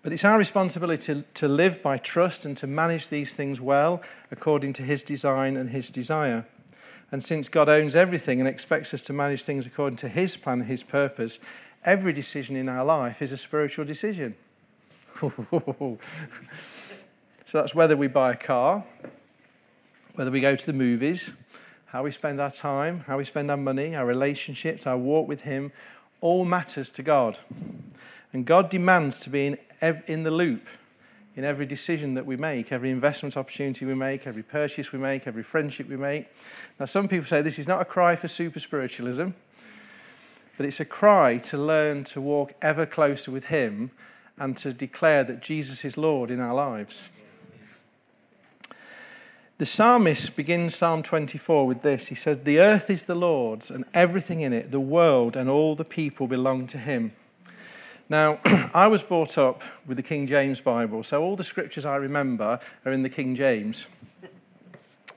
But 0.02 0.12
it's 0.12 0.24
our 0.24 0.38
responsibility 0.38 1.14
to, 1.14 1.22
to 1.34 1.46
live 1.46 1.80
by 1.82 1.96
trust 1.96 2.44
and 2.44 2.56
to 2.56 2.66
manage 2.66 3.08
these 3.08 3.34
things 3.34 3.60
well 3.60 4.02
according 4.32 4.72
to 4.74 4.82
His 4.82 5.04
design 5.04 5.56
and 5.56 5.70
His 5.70 5.90
desire. 5.90 6.46
And 7.12 7.22
since 7.22 7.48
God 7.48 7.68
owns 7.68 7.94
everything 7.94 8.40
and 8.40 8.48
expects 8.48 8.94
us 8.94 9.02
to 9.02 9.12
manage 9.12 9.44
things 9.44 9.66
according 9.66 9.98
to 9.98 10.08
His 10.08 10.34
plan 10.36 10.60
and 10.60 10.68
His 10.68 10.82
purpose, 10.82 11.38
every 11.84 12.14
decision 12.14 12.56
in 12.56 12.70
our 12.70 12.84
life 12.84 13.20
is 13.20 13.32
a 13.32 13.36
spiritual 13.36 13.84
decision. 13.84 14.34
so 15.20 15.98
that's 17.52 17.74
whether 17.74 17.98
we 17.98 18.08
buy 18.08 18.32
a 18.32 18.36
car, 18.36 18.84
whether 20.14 20.30
we 20.30 20.40
go 20.40 20.56
to 20.56 20.66
the 20.66 20.72
movies, 20.72 21.30
how 21.86 22.02
we 22.02 22.10
spend 22.10 22.40
our 22.40 22.50
time, 22.50 23.00
how 23.00 23.18
we 23.18 23.24
spend 23.24 23.50
our 23.50 23.58
money, 23.58 23.94
our 23.94 24.06
relationships, 24.06 24.86
our 24.86 24.96
walk 24.96 25.28
with 25.28 25.42
Him, 25.42 25.70
all 26.22 26.46
matters 26.46 26.90
to 26.92 27.02
God. 27.02 27.36
And 28.32 28.46
God 28.46 28.70
demands 28.70 29.18
to 29.20 29.30
be 29.30 29.48
in, 29.48 29.58
in 30.06 30.22
the 30.22 30.30
loop 30.30 30.66
in 31.34 31.44
every 31.44 31.66
decision 31.66 32.14
that 32.14 32.26
we 32.26 32.36
make, 32.36 32.72
every 32.72 32.90
investment 32.90 33.36
opportunity 33.36 33.86
we 33.86 33.94
make, 33.94 34.26
every 34.26 34.42
purchase 34.42 34.92
we 34.92 34.98
make, 34.98 35.26
every 35.26 35.42
friendship 35.42 35.88
we 35.88 35.96
make. 35.96 36.26
Now, 36.78 36.86
some 36.86 37.08
people 37.08 37.26
say 37.26 37.40
this 37.40 37.58
is 37.58 37.68
not 37.68 37.80
a 37.80 37.86
cry 37.86 38.16
for 38.16 38.28
super 38.28 38.60
spiritualism, 38.60 39.28
but 40.56 40.66
it's 40.66 40.80
a 40.80 40.84
cry 40.84 41.38
to 41.38 41.56
learn 41.56 42.04
to 42.04 42.20
walk 42.20 42.52
ever 42.60 42.84
closer 42.84 43.30
with 43.30 43.46
Him 43.46 43.90
and 44.38 44.56
to 44.58 44.72
declare 44.72 45.24
that 45.24 45.42
Jesus 45.42 45.84
is 45.84 45.96
Lord 45.96 46.30
in 46.30 46.40
our 46.40 46.54
lives. 46.54 47.08
The 49.58 49.66
psalmist 49.66 50.36
begins 50.36 50.74
Psalm 50.74 51.04
24 51.04 51.66
with 51.66 51.82
this. 51.82 52.08
He 52.08 52.16
says, 52.16 52.42
The 52.42 52.58
earth 52.58 52.90
is 52.90 53.04
the 53.04 53.14
Lord's 53.14 53.70
and 53.70 53.84
everything 53.94 54.40
in 54.40 54.52
it, 54.52 54.72
the 54.72 54.80
world 54.80 55.36
and 55.36 55.48
all 55.48 55.76
the 55.76 55.84
people 55.84 56.26
belong 56.26 56.66
to 56.68 56.78
him. 56.78 57.12
Now, 58.08 58.38
I 58.74 58.86
was 58.88 59.02
brought 59.02 59.38
up 59.38 59.62
with 59.86 59.96
the 59.96 60.02
King 60.02 60.26
James 60.26 60.60
Bible, 60.60 61.02
so 61.02 61.22
all 61.22 61.36
the 61.36 61.44
scriptures 61.44 61.84
I 61.84 61.96
remember 61.96 62.60
are 62.84 62.92
in 62.92 63.02
the 63.02 63.08
King 63.08 63.34
James. 63.34 63.88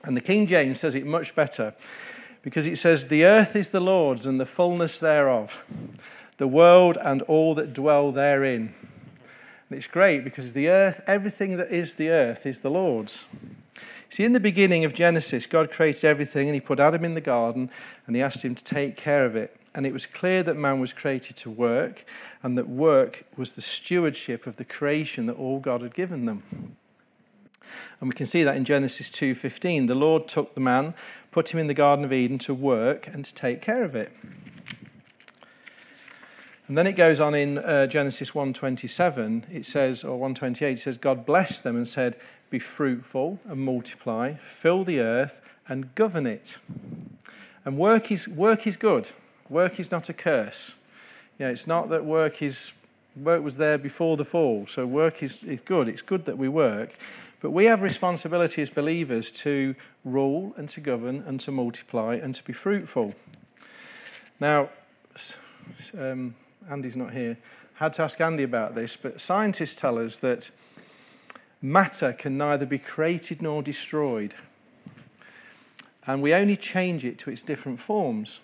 And 0.04 0.16
the 0.16 0.20
King 0.20 0.46
James 0.46 0.80
says 0.80 0.94
it 0.94 1.04
much 1.04 1.34
better 1.34 1.74
because 2.42 2.66
it 2.66 2.76
says, 2.76 3.08
The 3.08 3.24
earth 3.24 3.56
is 3.56 3.70
the 3.70 3.80
Lord's 3.80 4.24
and 4.24 4.38
the 4.38 4.46
fullness 4.46 4.98
thereof, 4.98 5.64
the 6.36 6.46
world 6.46 6.96
and 7.02 7.22
all 7.22 7.54
that 7.56 7.74
dwell 7.74 8.12
therein. 8.12 8.72
And 9.68 9.76
it's 9.76 9.88
great 9.88 10.22
because 10.22 10.52
the 10.52 10.68
earth, 10.68 11.02
everything 11.08 11.56
that 11.56 11.72
is 11.72 11.94
the 11.96 12.10
earth, 12.10 12.46
is 12.46 12.60
the 12.60 12.70
Lord's. 12.70 13.26
See, 14.08 14.24
in 14.24 14.32
the 14.32 14.40
beginning 14.40 14.84
of 14.84 14.94
Genesis, 14.94 15.46
God 15.46 15.72
created 15.72 16.04
everything 16.04 16.48
and 16.48 16.54
He 16.54 16.60
put 16.60 16.78
Adam 16.78 17.04
in 17.04 17.14
the 17.14 17.20
garden 17.20 17.68
and 18.06 18.14
He 18.14 18.22
asked 18.22 18.44
him 18.44 18.54
to 18.54 18.62
take 18.62 18.96
care 18.96 19.24
of 19.24 19.34
it. 19.34 19.56
And 19.76 19.86
it 19.86 19.92
was 19.92 20.06
clear 20.06 20.42
that 20.42 20.56
man 20.56 20.80
was 20.80 20.92
created 20.92 21.36
to 21.36 21.50
work 21.50 22.04
and 22.42 22.56
that 22.56 22.68
work 22.68 23.24
was 23.36 23.54
the 23.54 23.60
stewardship 23.60 24.46
of 24.46 24.56
the 24.56 24.64
creation 24.64 25.26
that 25.26 25.36
all 25.36 25.60
God 25.60 25.82
had 25.82 25.94
given 25.94 26.24
them. 26.24 26.42
And 28.00 28.08
we 28.08 28.14
can 28.14 28.26
see 28.26 28.42
that 28.42 28.56
in 28.56 28.64
Genesis 28.64 29.10
2:15. 29.10 29.86
The 29.86 29.94
Lord 29.94 30.28
took 30.28 30.54
the 30.54 30.60
man, 30.60 30.94
put 31.30 31.52
him 31.52 31.60
in 31.60 31.66
the 31.66 31.74
garden 31.74 32.04
of 32.04 32.12
Eden 32.12 32.38
to 32.38 32.54
work 32.54 33.06
and 33.06 33.24
to 33.24 33.34
take 33.34 33.60
care 33.60 33.84
of 33.84 33.94
it. 33.94 34.12
And 36.66 36.76
then 36.76 36.86
it 36.86 36.96
goes 36.96 37.20
on 37.20 37.34
in 37.34 37.58
uh, 37.58 37.86
Genesis 37.86 38.30
1:27. 38.30 39.44
It 39.52 39.66
says 39.66 40.02
or 40.02 40.18
128 40.18 40.72
it 40.72 40.80
says 40.80 40.98
God 40.98 41.26
blessed 41.26 41.64
them 41.64 41.76
and 41.76 41.86
said, 41.86 42.16
be 42.50 42.58
fruitful 42.58 43.40
and 43.44 43.60
multiply, 43.60 44.34
fill 44.34 44.84
the 44.84 45.00
earth 45.00 45.40
and 45.68 45.94
govern 45.94 46.26
it. 46.26 46.58
And 47.64 47.76
work 47.76 48.12
is, 48.12 48.28
work 48.28 48.66
is 48.66 48.76
good. 48.76 49.10
Work 49.48 49.78
is 49.80 49.90
not 49.90 50.08
a 50.08 50.12
curse. 50.14 50.82
You 51.38 51.46
know, 51.46 51.52
it's 51.52 51.66
not 51.66 51.88
that 51.90 52.04
work 52.04 52.42
is 52.42 52.82
work 53.16 53.42
was 53.42 53.56
there 53.56 53.78
before 53.78 54.16
the 54.16 54.24
fall, 54.24 54.66
so 54.66 54.86
work 54.86 55.22
is, 55.22 55.42
is 55.42 55.60
good. 55.60 55.88
It's 55.88 56.02
good 56.02 56.26
that 56.26 56.36
we 56.36 56.48
work. 56.48 56.94
But 57.40 57.50
we 57.50 57.66
have 57.66 57.82
responsibility 57.82 58.62
as 58.62 58.70
believers 58.70 59.30
to 59.42 59.74
rule 60.04 60.54
and 60.56 60.68
to 60.70 60.80
govern 60.80 61.22
and 61.26 61.38
to 61.40 61.52
multiply 61.52 62.14
and 62.14 62.34
to 62.34 62.44
be 62.44 62.52
fruitful. 62.52 63.14
Now, 64.40 64.70
um, 65.98 66.34
Andy's 66.70 66.96
not 66.96 67.12
here. 67.12 67.36
I 67.80 67.84
had 67.84 67.92
to 67.94 68.02
ask 68.02 68.20
Andy 68.20 68.42
about 68.42 68.74
this, 68.74 68.96
but 68.96 69.20
scientists 69.20 69.74
tell 69.74 69.98
us 69.98 70.18
that 70.18 70.50
Matter 71.62 72.12
can 72.12 72.36
neither 72.36 72.66
be 72.66 72.78
created 72.78 73.40
nor 73.40 73.62
destroyed. 73.62 74.34
And 76.06 76.22
we 76.22 76.34
only 76.34 76.56
change 76.56 77.04
it 77.04 77.18
to 77.20 77.30
its 77.30 77.42
different 77.42 77.80
forms. 77.80 78.40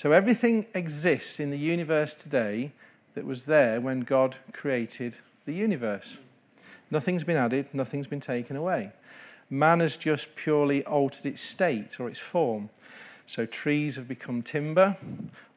So 0.00 0.12
everything 0.12 0.64
exists 0.72 1.38
in 1.38 1.50
the 1.50 1.58
universe 1.58 2.14
today 2.14 2.70
that 3.14 3.26
was 3.26 3.44
there 3.44 3.82
when 3.82 4.00
God 4.00 4.36
created 4.50 5.18
the 5.44 5.52
universe. 5.52 6.16
Nothing's 6.90 7.22
been 7.22 7.36
added, 7.36 7.66
nothing's 7.74 8.06
been 8.06 8.18
taken 8.18 8.56
away. 8.56 8.92
Man 9.50 9.80
has 9.80 9.98
just 9.98 10.36
purely 10.36 10.82
altered 10.86 11.26
its 11.26 11.42
state 11.42 12.00
or 12.00 12.08
its 12.08 12.18
form. 12.18 12.70
So 13.26 13.44
trees 13.44 13.96
have 13.96 14.08
become 14.08 14.40
timber, 14.40 14.96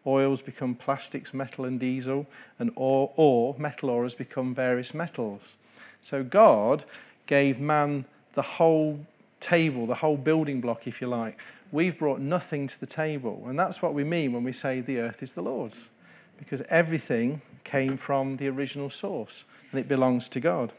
oils 0.05 0.41
become 0.41 0.75
plastics, 0.75 1.33
metal, 1.33 1.63
and 1.63 1.79
diesel, 1.79 2.27
and 2.59 2.73
ore, 2.75 3.55
metal 3.57 3.91
ore 3.91 4.03
has 4.03 4.13
become 4.13 4.53
various 4.53 4.93
metals. 4.93 5.55
So 6.01 6.21
God 6.21 6.83
gave 7.27 7.61
man 7.61 8.03
the 8.33 8.41
whole 8.41 9.05
table, 9.39 9.87
the 9.87 9.95
whole 9.95 10.17
building 10.17 10.59
block, 10.59 10.85
if 10.85 10.99
you 10.99 11.07
like. 11.07 11.37
We've 11.73 11.97
brought 11.97 12.19
nothing 12.19 12.67
to 12.67 12.79
the 12.79 12.85
table. 12.85 13.43
And 13.47 13.57
that's 13.57 13.81
what 13.81 13.95
we 13.95 14.03
mean 14.03 14.31
when 14.31 14.43
we 14.43 14.53
say 14.53 14.79
the 14.79 14.99
earth 14.99 15.23
is 15.23 15.33
the 15.33 15.41
Lord's, 15.41 15.89
because 16.37 16.61
everything 16.69 17.41
came 17.63 17.97
from 17.97 18.37
the 18.37 18.47
original 18.47 18.91
source 18.91 19.43
and 19.71 19.79
it 19.79 19.87
belongs 19.87 20.29
to 20.29 20.39
God. 20.39 20.71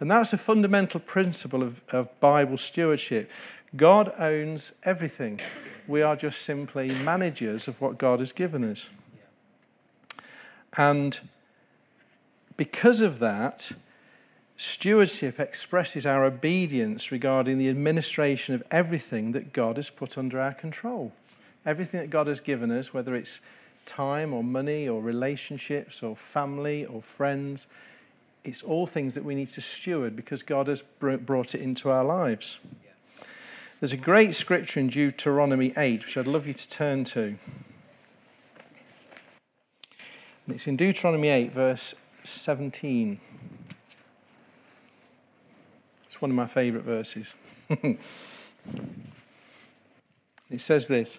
And 0.00 0.10
that's 0.10 0.32
a 0.32 0.38
fundamental 0.38 1.00
principle 1.00 1.62
of, 1.62 1.82
of 1.90 2.18
Bible 2.18 2.56
stewardship. 2.56 3.30
God 3.76 4.10
owns 4.18 4.72
everything. 4.84 5.38
We 5.86 6.00
are 6.00 6.16
just 6.16 6.40
simply 6.40 6.88
managers 6.88 7.68
of 7.68 7.82
what 7.82 7.98
God 7.98 8.20
has 8.20 8.32
given 8.32 8.64
us. 8.64 8.88
And 10.78 11.20
because 12.56 13.02
of 13.02 13.18
that, 13.18 13.72
Stewardship 14.56 15.38
expresses 15.38 16.06
our 16.06 16.24
obedience 16.24 17.12
regarding 17.12 17.58
the 17.58 17.68
administration 17.68 18.54
of 18.54 18.62
everything 18.70 19.32
that 19.32 19.52
God 19.52 19.76
has 19.76 19.90
put 19.90 20.16
under 20.16 20.40
our 20.40 20.54
control. 20.54 21.12
Everything 21.66 22.00
that 22.00 22.10
God 22.10 22.26
has 22.26 22.40
given 22.40 22.70
us, 22.70 22.94
whether 22.94 23.14
it's 23.14 23.40
time 23.84 24.32
or 24.32 24.42
money 24.42 24.88
or 24.88 25.02
relationships 25.02 26.02
or 26.02 26.16
family 26.16 26.86
or 26.86 27.02
friends, 27.02 27.66
it's 28.44 28.62
all 28.62 28.86
things 28.86 29.14
that 29.14 29.24
we 29.24 29.34
need 29.34 29.48
to 29.48 29.60
steward 29.60 30.16
because 30.16 30.42
God 30.42 30.68
has 30.68 30.82
brought 30.82 31.54
it 31.54 31.60
into 31.60 31.90
our 31.90 32.04
lives. 32.04 32.60
There's 33.80 33.92
a 33.92 33.98
great 33.98 34.34
scripture 34.34 34.80
in 34.80 34.88
Deuteronomy 34.88 35.74
8, 35.76 36.04
which 36.04 36.16
I'd 36.16 36.26
love 36.26 36.46
you 36.46 36.54
to 36.54 36.70
turn 36.70 37.04
to. 37.04 37.36
It's 40.48 40.66
in 40.66 40.76
Deuteronomy 40.76 41.28
8, 41.28 41.52
verse 41.52 41.94
17. 42.24 43.20
It's 46.16 46.22
one 46.22 46.30
of 46.30 46.34
my 46.34 46.46
favourite 46.46 46.86
verses. 46.86 47.34
it 47.68 48.00
says 50.62 50.88
this 50.88 51.18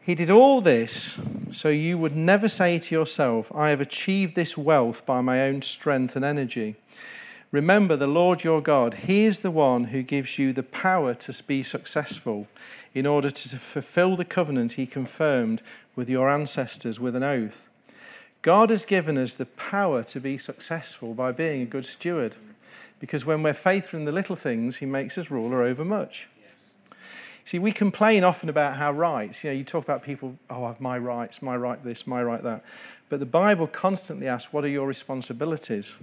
He 0.00 0.14
did 0.14 0.30
all 0.30 0.60
this 0.60 1.20
so 1.50 1.68
you 1.70 1.98
would 1.98 2.14
never 2.14 2.46
say 2.48 2.78
to 2.78 2.94
yourself, 2.94 3.50
I 3.52 3.70
have 3.70 3.80
achieved 3.80 4.36
this 4.36 4.56
wealth 4.56 5.04
by 5.04 5.20
my 5.20 5.42
own 5.42 5.62
strength 5.62 6.14
and 6.14 6.24
energy. 6.24 6.76
Remember 7.50 7.96
the 7.96 8.06
Lord 8.06 8.44
your 8.44 8.60
God. 8.60 8.94
He 8.94 9.24
is 9.24 9.40
the 9.40 9.50
one 9.50 9.86
who 9.86 10.04
gives 10.04 10.38
you 10.38 10.52
the 10.52 10.62
power 10.62 11.12
to 11.14 11.42
be 11.42 11.64
successful 11.64 12.46
in 12.94 13.04
order 13.04 13.30
to 13.30 13.56
fulfill 13.56 14.14
the 14.14 14.24
covenant 14.24 14.74
he 14.74 14.86
confirmed 14.86 15.60
with 15.96 16.08
your 16.08 16.30
ancestors 16.30 17.00
with 17.00 17.16
an 17.16 17.24
oath. 17.24 17.67
God 18.42 18.70
has 18.70 18.84
given 18.84 19.18
us 19.18 19.34
the 19.34 19.46
power 19.46 20.02
to 20.04 20.20
be 20.20 20.38
successful 20.38 21.14
by 21.14 21.32
being 21.32 21.62
a 21.62 21.66
good 21.66 21.84
steward. 21.84 22.36
Because 23.00 23.24
when 23.24 23.42
we're 23.42 23.54
faithful 23.54 23.98
in 23.98 24.04
the 24.04 24.12
little 24.12 24.36
things, 24.36 24.76
He 24.76 24.86
makes 24.86 25.18
us 25.18 25.30
ruler 25.30 25.62
over 25.62 25.84
much. 25.84 26.28
See, 27.44 27.58
we 27.58 27.72
complain 27.72 28.24
often 28.24 28.48
about 28.48 28.76
how 28.76 28.92
rights, 28.92 29.42
you 29.42 29.50
know, 29.50 29.56
you 29.56 29.64
talk 29.64 29.82
about 29.82 30.02
people, 30.02 30.36
oh, 30.50 30.64
I 30.64 30.68
have 30.68 30.80
my 30.80 30.98
rights, 30.98 31.40
my 31.40 31.56
right 31.56 31.82
this, 31.82 32.06
my 32.06 32.22
right 32.22 32.42
that. 32.42 32.62
But 33.08 33.20
the 33.20 33.26
Bible 33.26 33.66
constantly 33.66 34.28
asks, 34.28 34.52
what 34.52 34.64
are 34.64 34.68
your 34.68 34.86
responsibilities? 34.86 35.96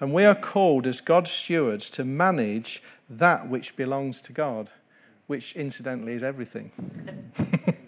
And 0.00 0.12
we 0.12 0.24
are 0.24 0.34
called 0.34 0.88
as 0.88 1.00
God's 1.00 1.30
stewards 1.30 1.88
to 1.90 2.04
manage 2.04 2.82
that 3.08 3.48
which 3.48 3.76
belongs 3.76 4.20
to 4.22 4.32
God, 4.32 4.70
which 5.28 5.54
incidentally 5.54 6.14
is 6.14 6.22
everything. 6.24 6.72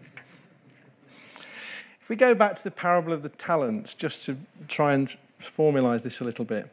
if 2.07 2.11
we 2.11 2.15
go 2.15 2.37
back 2.37 2.55
to 2.55 2.63
the 2.63 2.71
parable 2.71 3.13
of 3.13 3.23
the 3.23 3.29
talents, 3.29 3.93
just 3.93 4.25
to 4.27 4.37
try 4.69 4.93
and 4.93 5.17
formalize 5.41 6.05
this 6.05 6.21
a 6.21 6.25
little 6.25 6.45
bit, 6.45 6.71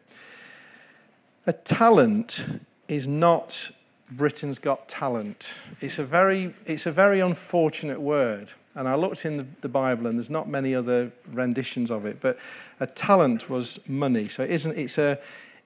a 1.48 1.54
talent 1.54 2.60
is 2.88 3.08
not 3.08 3.72
Britain's 4.12 4.60
Got 4.60 4.88
Talent. 4.88 5.58
It's 5.82 5.98
a 5.98 6.04
very, 6.04 6.54
it's 6.68 6.86
a 6.86 6.92
very 6.92 7.20
unfortunate 7.20 8.00
word. 8.00 8.54
And 8.76 8.88
I 8.88 8.94
looked 8.94 9.26
in 9.26 9.56
the, 9.62 9.68
Bible, 9.68 10.06
and 10.06 10.20
there's 10.20 10.30
not 10.30 10.48
many 10.48 10.76
other 10.76 11.12
renditions 11.32 11.90
of 11.90 12.06
it. 12.06 12.22
But 12.22 12.38
a 12.80 12.86
talent 12.86 13.50
was 13.50 13.90
money, 13.90 14.28
so 14.28 14.44
it 14.44 14.52
isn't. 14.52 14.78
It's 14.78 15.00
a, 15.00 15.18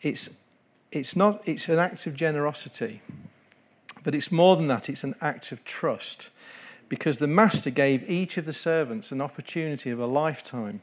it's, 0.02 0.48
it's 0.94 1.18
not. 1.18 1.46
It's 1.46 1.68
an 1.68 1.78
act 1.78 2.08
of 2.08 2.16
generosity, 2.16 3.02
but 4.06 4.16
it's 4.16 4.32
more 4.32 4.56
than 4.56 4.68
that. 4.68 4.88
It's 4.88 5.04
an 5.04 5.16
act 5.20 5.52
of 5.52 5.66
trust, 5.66 6.30
because 6.90 7.20
the 7.20 7.28
master 7.28 7.70
gave 7.70 8.10
each 8.10 8.38
of 8.38 8.46
the 8.46 8.54
servants 8.54 9.12
an 9.12 9.22
opportunity 9.22 9.90
of 9.90 10.00
a 10.00 10.06
lifetime. 10.06 10.82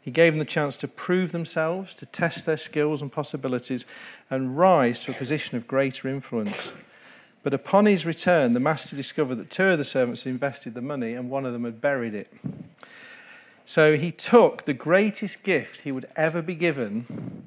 He 0.00 0.10
gave 0.10 0.32
them 0.32 0.38
the 0.38 0.44
chance 0.44 0.76
to 0.78 0.88
prove 0.88 1.32
themselves, 1.32 1.94
to 1.96 2.06
test 2.06 2.46
their 2.46 2.56
skills 2.56 3.02
and 3.02 3.12
possibilities, 3.12 3.84
and 4.30 4.56
rise 4.56 5.04
to 5.04 5.10
a 5.10 5.14
position 5.14 5.58
of 5.58 5.66
greater 5.66 6.08
influence. 6.08 6.72
But 7.42 7.54
upon 7.54 7.86
his 7.86 8.06
return, 8.06 8.54
the 8.54 8.60
master 8.60 8.96
discovered 8.96 9.36
that 9.36 9.50
two 9.50 9.68
of 9.68 9.78
the 9.78 9.84
servants 9.84 10.24
had 10.24 10.30
invested 10.30 10.74
the 10.74 10.82
money 10.82 11.14
and 11.14 11.30
one 11.30 11.46
of 11.46 11.52
them 11.52 11.64
had 11.64 11.80
buried 11.80 12.14
it. 12.14 12.32
So 13.64 13.96
he 13.96 14.10
took 14.10 14.64
the 14.64 14.74
greatest 14.74 15.44
gift 15.44 15.82
he 15.82 15.92
would 15.92 16.06
ever 16.16 16.40
be 16.40 16.54
given 16.54 17.46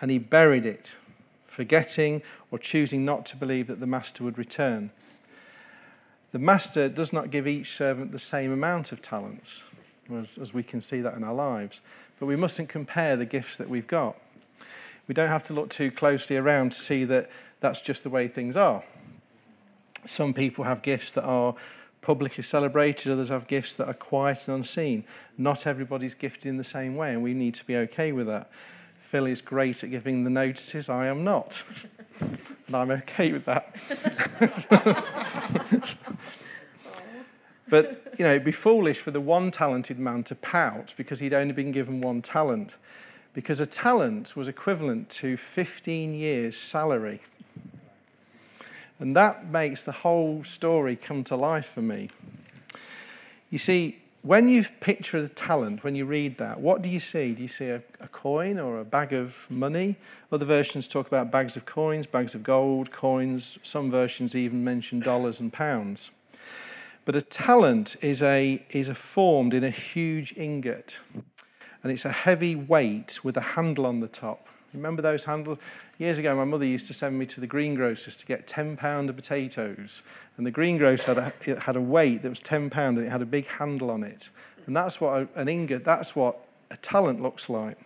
and 0.00 0.10
he 0.10 0.18
buried 0.18 0.64
it, 0.64 0.96
forgetting 1.44 2.22
or 2.50 2.58
choosing 2.58 3.04
not 3.04 3.26
to 3.26 3.36
believe 3.36 3.66
that 3.66 3.80
the 3.80 3.86
master 3.86 4.24
would 4.24 4.38
return. 4.38 4.90
The 6.32 6.38
master 6.38 6.88
does 6.88 7.12
not 7.12 7.30
give 7.30 7.46
each 7.46 7.76
servant 7.76 8.12
the 8.12 8.18
same 8.18 8.52
amount 8.52 8.92
of 8.92 9.00
talents, 9.00 9.64
as, 10.12 10.52
we 10.52 10.62
can 10.62 10.82
see 10.82 11.00
that 11.00 11.14
in 11.14 11.24
our 11.24 11.34
lives. 11.34 11.80
But 12.20 12.26
we 12.26 12.36
mustn't 12.36 12.68
compare 12.68 13.16
the 13.16 13.24
gifts 13.24 13.56
that 13.56 13.68
we've 13.68 13.86
got. 13.86 14.16
We 15.06 15.14
don't 15.14 15.28
have 15.28 15.42
to 15.44 15.54
look 15.54 15.70
too 15.70 15.90
closely 15.90 16.36
around 16.36 16.72
to 16.72 16.80
see 16.80 17.04
that 17.04 17.30
that's 17.60 17.80
just 17.80 18.02
the 18.02 18.10
way 18.10 18.28
things 18.28 18.56
are. 18.56 18.82
Some 20.04 20.34
people 20.34 20.64
have 20.64 20.82
gifts 20.82 21.12
that 21.12 21.24
are 21.24 21.54
publicly 22.02 22.42
celebrated, 22.42 23.12
others 23.12 23.30
have 23.30 23.46
gifts 23.46 23.76
that 23.76 23.88
are 23.88 23.94
quiet 23.94 24.46
and 24.48 24.58
unseen. 24.58 25.04
Not 25.36 25.66
everybody's 25.66 26.14
gifted 26.14 26.46
in 26.46 26.56
the 26.56 26.64
same 26.64 26.94
way, 26.96 27.12
and 27.12 27.22
we 27.22 27.34
need 27.34 27.54
to 27.54 27.66
be 27.66 27.76
okay 27.76 28.12
with 28.12 28.26
that. 28.26 28.50
Phil 28.98 29.26
is 29.26 29.40
great 29.40 29.82
at 29.82 29.90
giving 29.90 30.24
the 30.24 30.30
notices, 30.30 30.88
I 30.88 31.06
am 31.06 31.24
not. 31.24 31.62
and 32.20 32.76
I'm 32.76 32.90
okay 32.90 33.32
with 33.32 33.44
that. 33.46 33.74
but, 37.68 38.14
you 38.18 38.24
know, 38.24 38.32
it'd 38.32 38.44
be 38.44 38.52
foolish 38.52 38.98
for 38.98 39.10
the 39.10 39.20
one 39.20 39.50
talented 39.50 39.98
man 39.98 40.22
to 40.24 40.34
pout 40.34 40.94
because 40.96 41.20
he'd 41.20 41.34
only 41.34 41.52
been 41.52 41.72
given 41.72 42.00
one 42.00 42.22
talent. 42.22 42.76
Because 43.34 43.60
a 43.60 43.66
talent 43.66 44.36
was 44.36 44.48
equivalent 44.48 45.10
to 45.10 45.36
15 45.36 46.12
years' 46.12 46.56
salary 46.56 47.20
and 49.00 49.14
that 49.14 49.46
makes 49.46 49.84
the 49.84 49.92
whole 49.92 50.42
story 50.42 50.96
come 50.96 51.22
to 51.24 51.36
life 51.36 51.66
for 51.66 51.82
me. 51.82 52.10
You 53.50 53.58
see, 53.58 54.00
when 54.22 54.48
you 54.48 54.64
picture 54.80 55.22
the 55.22 55.28
talent, 55.28 55.84
when 55.84 55.94
you 55.94 56.04
read 56.04 56.38
that, 56.38 56.60
what 56.60 56.82
do 56.82 56.88
you 56.88 57.00
see? 57.00 57.34
Do 57.34 57.42
you 57.42 57.48
see 57.48 57.68
a, 57.68 57.82
a, 58.00 58.08
coin 58.08 58.58
or 58.58 58.78
a 58.78 58.84
bag 58.84 59.12
of 59.12 59.46
money? 59.50 59.96
Other 60.32 60.44
versions 60.44 60.88
talk 60.88 61.06
about 61.06 61.30
bags 61.30 61.56
of 61.56 61.66
coins, 61.66 62.06
bags 62.06 62.34
of 62.34 62.42
gold, 62.42 62.90
coins. 62.90 63.58
Some 63.62 63.90
versions 63.90 64.34
even 64.34 64.64
mention 64.64 65.00
dollars 65.00 65.40
and 65.40 65.52
pounds. 65.52 66.10
But 67.04 67.16
a 67.16 67.22
talent 67.22 67.96
is, 68.02 68.22
a, 68.22 68.62
is 68.70 68.88
a 68.88 68.94
formed 68.94 69.54
in 69.54 69.64
a 69.64 69.70
huge 69.70 70.36
ingot, 70.36 71.00
and 71.82 71.92
it's 71.92 72.04
a 72.04 72.12
heavy 72.12 72.54
weight 72.54 73.20
with 73.24 73.36
a 73.36 73.40
handle 73.40 73.86
on 73.86 74.00
the 74.00 74.08
top. 74.08 74.48
Remember 74.74 75.00
those 75.00 75.24
handles? 75.24 75.58
Years 75.96 76.18
ago, 76.18 76.36
my 76.36 76.44
mother 76.44 76.66
used 76.66 76.86
to 76.88 76.94
send 76.94 77.18
me 77.18 77.24
to 77.26 77.40
the 77.40 77.46
greengrocers 77.46 78.18
to 78.18 78.26
get 78.26 78.46
10 78.46 78.76
pound 78.76 79.08
of 79.08 79.16
potatoes. 79.16 80.02
And 80.38 80.46
the 80.46 80.50
greengrocer 80.52 81.14
had 81.14 81.18
a, 81.18 81.50
it 81.50 81.58
had 81.58 81.76
a 81.76 81.80
weight 81.80 82.22
that 82.22 82.30
was 82.30 82.40
10 82.40 82.70
pound 82.70 82.96
and 82.96 83.06
it 83.06 83.10
had 83.10 83.20
a 83.20 83.26
big 83.26 83.46
handle 83.46 83.90
on 83.90 84.04
it. 84.04 84.30
And 84.66 84.76
that's 84.76 85.00
what 85.00 85.28
an 85.34 85.48
ingot, 85.48 85.84
that's 85.84 86.14
what 86.14 86.38
a 86.70 86.76
talent 86.76 87.20
looks 87.20 87.50
like. 87.50 87.76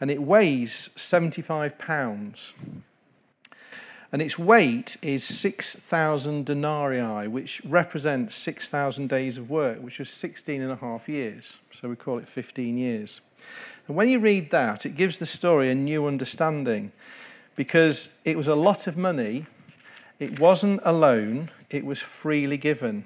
And 0.00 0.10
it 0.10 0.20
weighs 0.20 0.72
75 1.00 1.78
pounds. 1.78 2.52
And 4.12 4.22
its 4.22 4.38
weight 4.38 4.98
is 5.02 5.24
6,000 5.24 6.46
denarii, 6.46 7.28
which 7.28 7.62
represents 7.64 8.34
6,000 8.36 9.08
days 9.08 9.38
of 9.38 9.50
work, 9.50 9.82
which 9.82 9.98
was 9.98 10.10
16 10.10 10.62
and 10.62 10.70
a 10.70 10.76
half 10.76 11.08
years. 11.08 11.58
So 11.72 11.88
we 11.88 11.96
call 11.96 12.18
it 12.18 12.28
15 12.28 12.76
years. 12.76 13.20
And 13.88 13.96
when 13.96 14.08
you 14.08 14.18
read 14.18 14.50
that, 14.50 14.84
it 14.84 14.96
gives 14.96 15.18
the 15.18 15.26
story 15.26 15.70
a 15.70 15.74
new 15.74 16.06
understanding 16.06 16.92
because 17.56 18.20
it 18.24 18.36
was 18.36 18.48
a 18.48 18.54
lot 18.54 18.86
of 18.86 18.96
money. 18.96 19.46
It 20.18 20.38
wasn't 20.38 20.80
a 20.84 20.92
loan, 20.92 21.50
it 21.70 21.84
was 21.84 22.00
freely 22.00 22.56
given. 22.56 23.04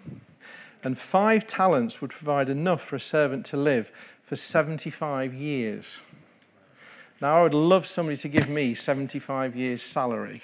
And 0.82 0.96
five 0.96 1.46
talents 1.46 2.00
would 2.00 2.10
provide 2.10 2.48
enough 2.48 2.82
for 2.82 2.96
a 2.96 3.00
servant 3.00 3.44
to 3.46 3.56
live 3.56 3.88
for 4.22 4.36
75 4.36 5.34
years. 5.34 6.02
Now, 7.20 7.38
I 7.38 7.42
would 7.42 7.54
love 7.54 7.86
somebody 7.86 8.16
to 8.18 8.28
give 8.28 8.48
me 8.48 8.74
75 8.74 9.54
years' 9.54 9.82
salary. 9.82 10.40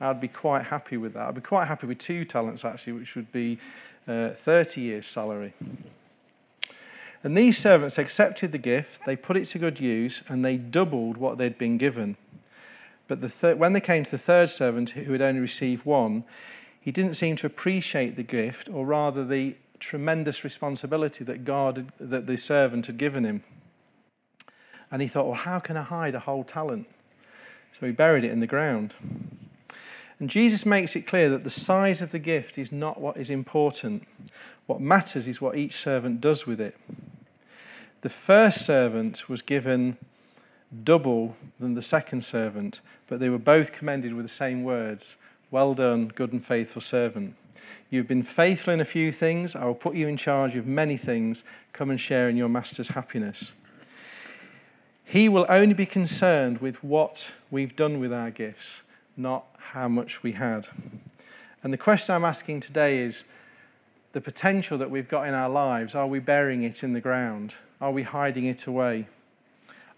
I'd 0.00 0.20
be 0.20 0.28
quite 0.28 0.66
happy 0.66 0.96
with 0.96 1.14
that. 1.14 1.28
I'd 1.28 1.34
be 1.34 1.40
quite 1.40 1.66
happy 1.66 1.86
with 1.86 1.98
two 1.98 2.24
talents, 2.24 2.64
actually, 2.64 2.94
which 2.94 3.16
would 3.16 3.32
be 3.32 3.58
uh, 4.06 4.30
30 4.30 4.80
years' 4.80 5.06
salary. 5.06 5.52
And 7.24 7.36
these 7.36 7.56
servants 7.56 7.98
accepted 7.98 8.50
the 8.50 8.58
gift, 8.58 9.04
they 9.06 9.14
put 9.14 9.36
it 9.36 9.44
to 9.46 9.58
good 9.58 9.78
use, 9.78 10.24
and 10.28 10.44
they 10.44 10.56
doubled 10.56 11.16
what 11.16 11.38
they'd 11.38 11.56
been 11.56 11.78
given. 11.78 12.16
But 13.06 13.20
the 13.20 13.28
thir- 13.28 13.54
when 13.54 13.72
they 13.72 13.80
came 13.80 14.02
to 14.04 14.10
the 14.10 14.18
third 14.18 14.50
servant, 14.50 14.90
who 14.90 15.12
had 15.12 15.20
only 15.20 15.40
received 15.40 15.84
one, 15.84 16.24
he 16.82 16.90
didn't 16.90 17.14
seem 17.14 17.36
to 17.36 17.46
appreciate 17.46 18.16
the 18.16 18.24
gift, 18.24 18.68
or 18.68 18.84
rather 18.84 19.24
the 19.24 19.54
tremendous 19.78 20.42
responsibility 20.42 21.22
that 21.24 21.44
God, 21.44 21.92
that 22.00 22.26
the 22.26 22.36
servant 22.36 22.86
had 22.86 22.98
given 22.98 23.22
him. 23.22 23.44
And 24.90 25.00
he 25.00 25.06
thought, 25.06 25.26
well, 25.26 25.34
how 25.34 25.60
can 25.60 25.76
I 25.76 25.82
hide 25.82 26.16
a 26.16 26.20
whole 26.20 26.42
talent? 26.42 26.88
So 27.72 27.86
he 27.86 27.92
buried 27.92 28.24
it 28.24 28.32
in 28.32 28.40
the 28.40 28.48
ground. 28.48 28.94
And 30.18 30.28
Jesus 30.28 30.66
makes 30.66 30.96
it 30.96 31.06
clear 31.06 31.28
that 31.30 31.44
the 31.44 31.50
size 31.50 32.02
of 32.02 32.10
the 32.10 32.18
gift 32.18 32.58
is 32.58 32.72
not 32.72 33.00
what 33.00 33.16
is 33.16 33.30
important. 33.30 34.06
What 34.66 34.80
matters 34.80 35.28
is 35.28 35.40
what 35.40 35.56
each 35.56 35.74
servant 35.74 36.20
does 36.20 36.46
with 36.46 36.60
it. 36.60 36.76
The 38.00 38.08
first 38.08 38.66
servant 38.66 39.28
was 39.28 39.40
given 39.40 39.98
double 40.82 41.36
than 41.60 41.74
the 41.74 41.82
second 41.82 42.24
servant, 42.24 42.80
but 43.06 43.20
they 43.20 43.28
were 43.28 43.38
both 43.38 43.72
commended 43.72 44.14
with 44.14 44.24
the 44.24 44.28
same 44.28 44.64
words 44.64 45.16
Well 45.52 45.74
done, 45.74 46.08
good 46.08 46.32
and 46.32 46.42
faithful 46.42 46.80
servant. 46.80 47.36
You've 47.90 48.08
been 48.08 48.22
faithful 48.22 48.72
in 48.72 48.80
a 48.80 48.86
few 48.86 49.12
things, 49.12 49.54
I 49.54 49.66
will 49.66 49.74
put 49.74 49.94
you 49.94 50.08
in 50.08 50.16
charge 50.16 50.56
of 50.56 50.66
many 50.66 50.96
things. 50.96 51.44
Come 51.74 51.90
and 51.90 52.00
share 52.00 52.30
in 52.30 52.38
your 52.38 52.48
master's 52.48 52.88
happiness. 52.88 53.52
He 55.04 55.28
will 55.28 55.44
only 55.50 55.74
be 55.74 55.84
concerned 55.84 56.62
with 56.62 56.82
what 56.82 57.34
we've 57.50 57.76
done 57.76 58.00
with 58.00 58.14
our 58.14 58.30
gifts, 58.30 58.80
not 59.14 59.44
how 59.58 59.88
much 59.88 60.22
we 60.22 60.32
had. 60.32 60.68
And 61.62 61.70
the 61.70 61.76
question 61.76 62.14
I'm 62.14 62.24
asking 62.24 62.60
today 62.60 63.00
is 63.00 63.24
the 64.14 64.22
potential 64.22 64.78
that 64.78 64.90
we've 64.90 65.08
got 65.08 65.28
in 65.28 65.34
our 65.34 65.50
lives, 65.50 65.94
are 65.94 66.06
we 66.06 66.18
burying 66.18 66.62
it 66.62 66.82
in 66.82 66.94
the 66.94 67.00
ground? 67.02 67.56
Are 67.78 67.92
we 67.92 68.04
hiding 68.04 68.46
it 68.46 68.66
away? 68.66 69.06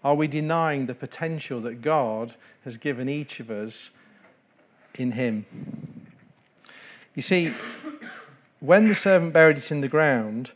Are 0.03 0.15
we 0.15 0.27
denying 0.27 0.87
the 0.87 0.95
potential 0.95 1.61
that 1.61 1.81
God 1.81 2.35
has 2.65 2.75
given 2.75 3.07
each 3.07 3.39
of 3.39 3.49
us 3.49 3.91
in 4.97 5.11
Him? 5.11 5.45
You 7.15 7.21
see, 7.21 7.51
when 8.59 8.87
the 8.87 8.95
servant 8.95 9.33
buried 9.33 9.57
it 9.57 9.71
in 9.71 9.81
the 9.81 9.87
ground, 9.87 10.51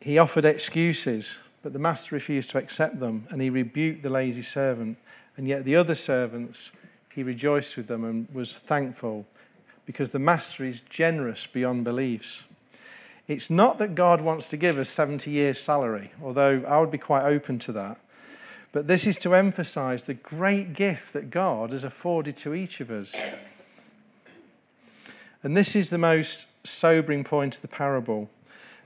he 0.00 0.18
offered 0.18 0.44
excuses, 0.44 1.38
but 1.62 1.72
the 1.72 1.78
master 1.78 2.14
refused 2.14 2.50
to 2.50 2.58
accept 2.58 3.00
them, 3.00 3.26
and 3.30 3.40
he 3.40 3.48
rebuked 3.48 4.02
the 4.02 4.10
lazy 4.10 4.42
servant. 4.42 4.98
And 5.36 5.48
yet 5.48 5.64
the 5.64 5.76
other 5.76 5.94
servants, 5.94 6.70
he 7.14 7.22
rejoiced 7.22 7.76
with 7.76 7.88
them 7.88 8.04
and 8.04 8.28
was 8.32 8.58
thankful 8.58 9.26
because 9.86 10.10
the 10.10 10.18
master 10.18 10.64
is 10.64 10.80
generous 10.82 11.46
beyond 11.46 11.84
beliefs. 11.84 12.44
It's 13.26 13.48
not 13.48 13.78
that 13.78 13.94
God 13.94 14.20
wants 14.20 14.48
to 14.48 14.56
give 14.56 14.78
us 14.78 14.90
70 14.90 15.30
years' 15.30 15.58
salary, 15.58 16.12
although 16.22 16.62
I 16.68 16.78
would 16.78 16.90
be 16.90 16.98
quite 16.98 17.24
open 17.24 17.58
to 17.60 17.72
that. 17.72 17.98
But 18.74 18.88
this 18.88 19.06
is 19.06 19.16
to 19.18 19.36
emphasize 19.36 20.02
the 20.02 20.14
great 20.14 20.72
gift 20.72 21.12
that 21.12 21.30
God 21.30 21.70
has 21.70 21.84
afforded 21.84 22.36
to 22.38 22.54
each 22.54 22.80
of 22.80 22.90
us. 22.90 23.14
And 25.44 25.56
this 25.56 25.76
is 25.76 25.90
the 25.90 25.96
most 25.98 26.66
sobering 26.66 27.22
point 27.22 27.54
of 27.54 27.62
the 27.62 27.68
parable. 27.68 28.28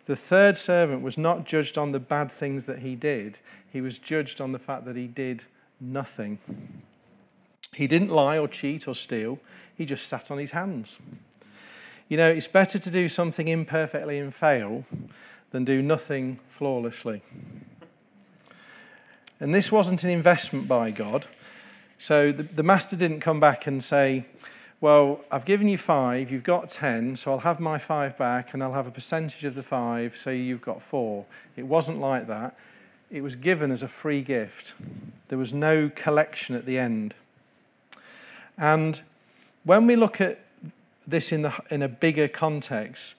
The 0.04 0.14
third 0.14 0.58
servant 0.58 1.00
was 1.00 1.16
not 1.16 1.46
judged 1.46 1.78
on 1.78 1.92
the 1.92 2.00
bad 2.00 2.30
things 2.30 2.66
that 2.66 2.80
he 2.80 2.96
did, 2.96 3.38
he 3.72 3.80
was 3.80 3.96
judged 3.96 4.42
on 4.42 4.52
the 4.52 4.58
fact 4.58 4.84
that 4.84 4.96
he 4.96 5.06
did 5.06 5.44
nothing. 5.80 6.36
He 7.72 7.86
didn't 7.86 8.10
lie 8.10 8.38
or 8.38 8.46
cheat 8.46 8.86
or 8.86 8.94
steal, 8.94 9.38
he 9.74 9.86
just 9.86 10.06
sat 10.06 10.30
on 10.30 10.36
his 10.36 10.50
hands. 10.50 10.98
You 12.10 12.18
know, 12.18 12.28
it's 12.28 12.46
better 12.46 12.78
to 12.78 12.90
do 12.90 13.08
something 13.08 13.48
imperfectly 13.48 14.18
and 14.18 14.34
fail 14.34 14.84
than 15.50 15.64
do 15.64 15.80
nothing 15.80 16.40
flawlessly. 16.46 17.22
And 19.40 19.54
this 19.54 19.70
wasn't 19.70 20.04
an 20.04 20.10
investment 20.10 20.66
by 20.66 20.90
God. 20.90 21.26
So 21.98 22.32
the, 22.32 22.42
the 22.42 22.62
master 22.62 22.96
didn't 22.96 23.20
come 23.20 23.40
back 23.40 23.66
and 23.66 23.82
say, 23.82 24.24
well, 24.80 25.20
I've 25.30 25.44
given 25.44 25.66
you 25.68 25.78
five, 25.78 26.30
you've 26.30 26.44
got 26.44 26.70
ten, 26.70 27.16
so 27.16 27.32
I'll 27.32 27.38
have 27.38 27.58
my 27.58 27.78
five 27.78 28.16
back 28.16 28.54
and 28.54 28.62
I'll 28.62 28.74
have 28.74 28.86
a 28.86 28.92
percentage 28.92 29.44
of 29.44 29.56
the 29.56 29.62
five, 29.62 30.16
so 30.16 30.30
you've 30.30 30.62
got 30.62 30.82
four. 30.82 31.24
It 31.56 31.66
wasn't 31.66 31.98
like 31.98 32.28
that. 32.28 32.56
It 33.10 33.22
was 33.22 33.34
given 33.34 33.72
as 33.72 33.82
a 33.82 33.88
free 33.88 34.22
gift, 34.22 34.74
there 35.28 35.38
was 35.38 35.52
no 35.52 35.90
collection 35.94 36.54
at 36.54 36.66
the 36.66 36.78
end. 36.78 37.14
And 38.56 39.00
when 39.64 39.86
we 39.86 39.96
look 39.96 40.20
at 40.20 40.38
this 41.06 41.32
in, 41.32 41.42
the, 41.42 41.58
in 41.70 41.82
a 41.82 41.88
bigger 41.88 42.28
context, 42.28 43.16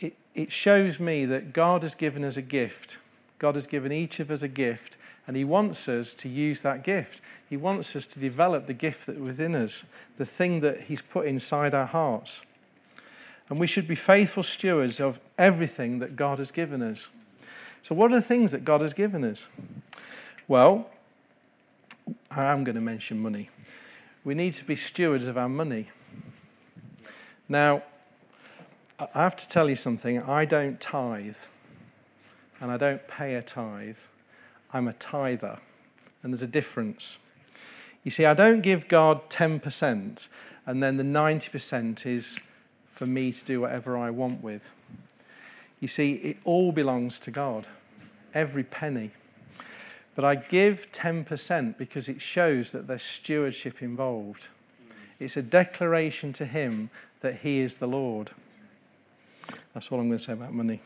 it, 0.00 0.14
it 0.34 0.50
shows 0.50 0.98
me 0.98 1.26
that 1.26 1.52
God 1.52 1.82
has 1.82 1.94
given 1.94 2.24
us 2.24 2.36
a 2.36 2.42
gift. 2.42 2.98
God 3.38 3.54
has 3.54 3.66
given 3.66 3.92
each 3.92 4.18
of 4.18 4.30
us 4.30 4.42
a 4.42 4.48
gift, 4.48 4.96
and 5.26 5.36
He 5.36 5.44
wants 5.44 5.88
us 5.88 6.14
to 6.14 6.28
use 6.28 6.62
that 6.62 6.84
gift. 6.84 7.20
He 7.48 7.56
wants 7.56 7.94
us 7.94 8.06
to 8.08 8.20
develop 8.20 8.66
the 8.66 8.74
gift 8.74 9.06
that 9.06 9.18
within 9.18 9.54
us, 9.54 9.84
the 10.16 10.26
thing 10.26 10.60
that 10.60 10.82
He's 10.82 11.02
put 11.02 11.26
inside 11.26 11.74
our 11.74 11.86
hearts. 11.86 12.44
And 13.48 13.60
we 13.60 13.66
should 13.66 13.86
be 13.86 13.94
faithful 13.94 14.42
stewards 14.42 15.00
of 15.00 15.20
everything 15.36 15.98
that 15.98 16.16
God 16.16 16.38
has 16.38 16.50
given 16.50 16.80
us. 16.82 17.08
So, 17.82 17.94
what 17.94 18.12
are 18.12 18.14
the 18.14 18.22
things 18.22 18.52
that 18.52 18.64
God 18.64 18.80
has 18.80 18.94
given 18.94 19.24
us? 19.24 19.48
Well, 20.48 20.88
I'm 22.30 22.64
going 22.64 22.76
to 22.76 22.80
mention 22.80 23.18
money. 23.20 23.50
We 24.24 24.34
need 24.34 24.54
to 24.54 24.64
be 24.64 24.76
stewards 24.76 25.26
of 25.26 25.36
our 25.36 25.48
money. 25.48 25.88
Now, 27.48 27.82
I 28.98 29.22
have 29.22 29.36
to 29.36 29.48
tell 29.48 29.68
you 29.68 29.76
something. 29.76 30.22
I 30.22 30.44
don't 30.44 30.80
tithe, 30.80 31.36
and 32.60 32.70
I 32.70 32.76
don't 32.76 33.06
pay 33.08 33.34
a 33.34 33.42
tithe. 33.42 33.98
I'm 34.72 34.88
a 34.88 34.92
tither, 34.94 35.58
and 36.22 36.32
there's 36.32 36.42
a 36.42 36.46
difference. 36.46 37.18
You 38.04 38.10
see, 38.10 38.24
I 38.24 38.34
don't 38.34 38.62
give 38.62 38.88
God 38.88 39.28
10%, 39.28 40.28
and 40.66 40.82
then 40.82 40.96
the 40.96 41.02
90% 41.02 42.06
is 42.06 42.38
for 42.86 43.06
me 43.06 43.32
to 43.32 43.44
do 43.44 43.60
whatever 43.60 43.96
I 43.96 44.10
want 44.10 44.42
with. 44.42 44.72
You 45.80 45.88
see, 45.88 46.14
it 46.14 46.36
all 46.44 46.72
belongs 46.72 47.18
to 47.20 47.30
God, 47.30 47.66
every 48.34 48.62
penny. 48.62 49.10
But 50.14 50.24
I 50.24 50.36
give 50.36 50.92
10% 50.92 51.78
because 51.78 52.08
it 52.08 52.20
shows 52.20 52.72
that 52.72 52.86
there's 52.86 53.02
stewardship 53.02 53.82
involved. 53.82 54.48
It's 55.18 55.36
a 55.36 55.42
declaration 55.42 56.32
to 56.34 56.44
Him 56.44 56.90
that 57.20 57.36
He 57.36 57.60
is 57.60 57.76
the 57.76 57.86
Lord. 57.86 58.30
That's 59.74 59.90
all 59.90 60.00
I'm 60.00 60.08
going 60.08 60.18
to 60.18 60.24
say 60.24 60.34
about 60.34 60.52
money. 60.52 60.80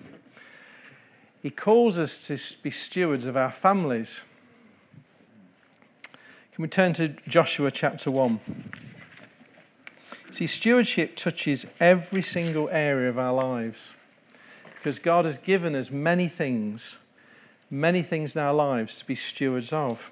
He 1.46 1.50
calls 1.50 1.96
us 1.96 2.26
to 2.26 2.62
be 2.64 2.70
stewards 2.70 3.24
of 3.24 3.36
our 3.36 3.52
families. 3.52 4.24
Can 6.52 6.62
we 6.62 6.66
turn 6.66 6.92
to 6.94 7.10
Joshua 7.28 7.70
chapter 7.70 8.10
1? 8.10 8.40
See, 10.32 10.48
stewardship 10.48 11.14
touches 11.14 11.76
every 11.78 12.22
single 12.22 12.68
area 12.70 13.08
of 13.08 13.16
our 13.16 13.32
lives 13.32 13.94
because 14.74 14.98
God 14.98 15.24
has 15.24 15.38
given 15.38 15.76
us 15.76 15.88
many 15.88 16.26
things, 16.26 16.98
many 17.70 18.02
things 18.02 18.34
in 18.34 18.42
our 18.42 18.52
lives 18.52 18.98
to 18.98 19.06
be 19.06 19.14
stewards 19.14 19.72
of. 19.72 20.10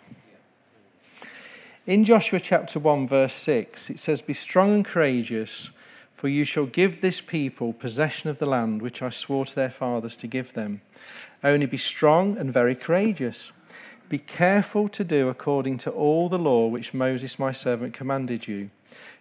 In 1.84 2.04
Joshua 2.04 2.38
chapter 2.38 2.78
1, 2.78 3.08
verse 3.08 3.34
6, 3.34 3.90
it 3.90 3.98
says, 3.98 4.22
Be 4.22 4.34
strong 4.34 4.72
and 4.72 4.84
courageous, 4.84 5.73
for 6.14 6.29
you 6.29 6.44
shall 6.44 6.66
give 6.66 7.00
this 7.00 7.20
people 7.20 7.72
possession 7.72 8.31
of 8.31 8.38
the 8.38 8.48
land 8.48 8.81
which 8.81 9.03
I 9.03 9.11
swore 9.11 9.44
to 9.44 9.55
their 9.55 9.68
fathers 9.68 10.16
to 10.18 10.27
give 10.27 10.55
them. 10.55 10.81
Only 11.42 11.66
be 11.66 11.77
strong 11.77 12.38
and 12.38 12.53
very 12.53 12.74
courageous. 12.74 13.53
Be 14.09 14.18
careful 14.18 14.88
to 14.88 15.03
do 15.03 15.29
according 15.29 15.79
to 15.79 15.90
all 15.90 16.29
the 16.29 16.38
law 16.38 16.68
which 16.68 16.94
Moses 16.94 17.38
my 17.38 17.50
servant 17.53 17.92
commanded 17.94 18.46
you. 18.46 18.70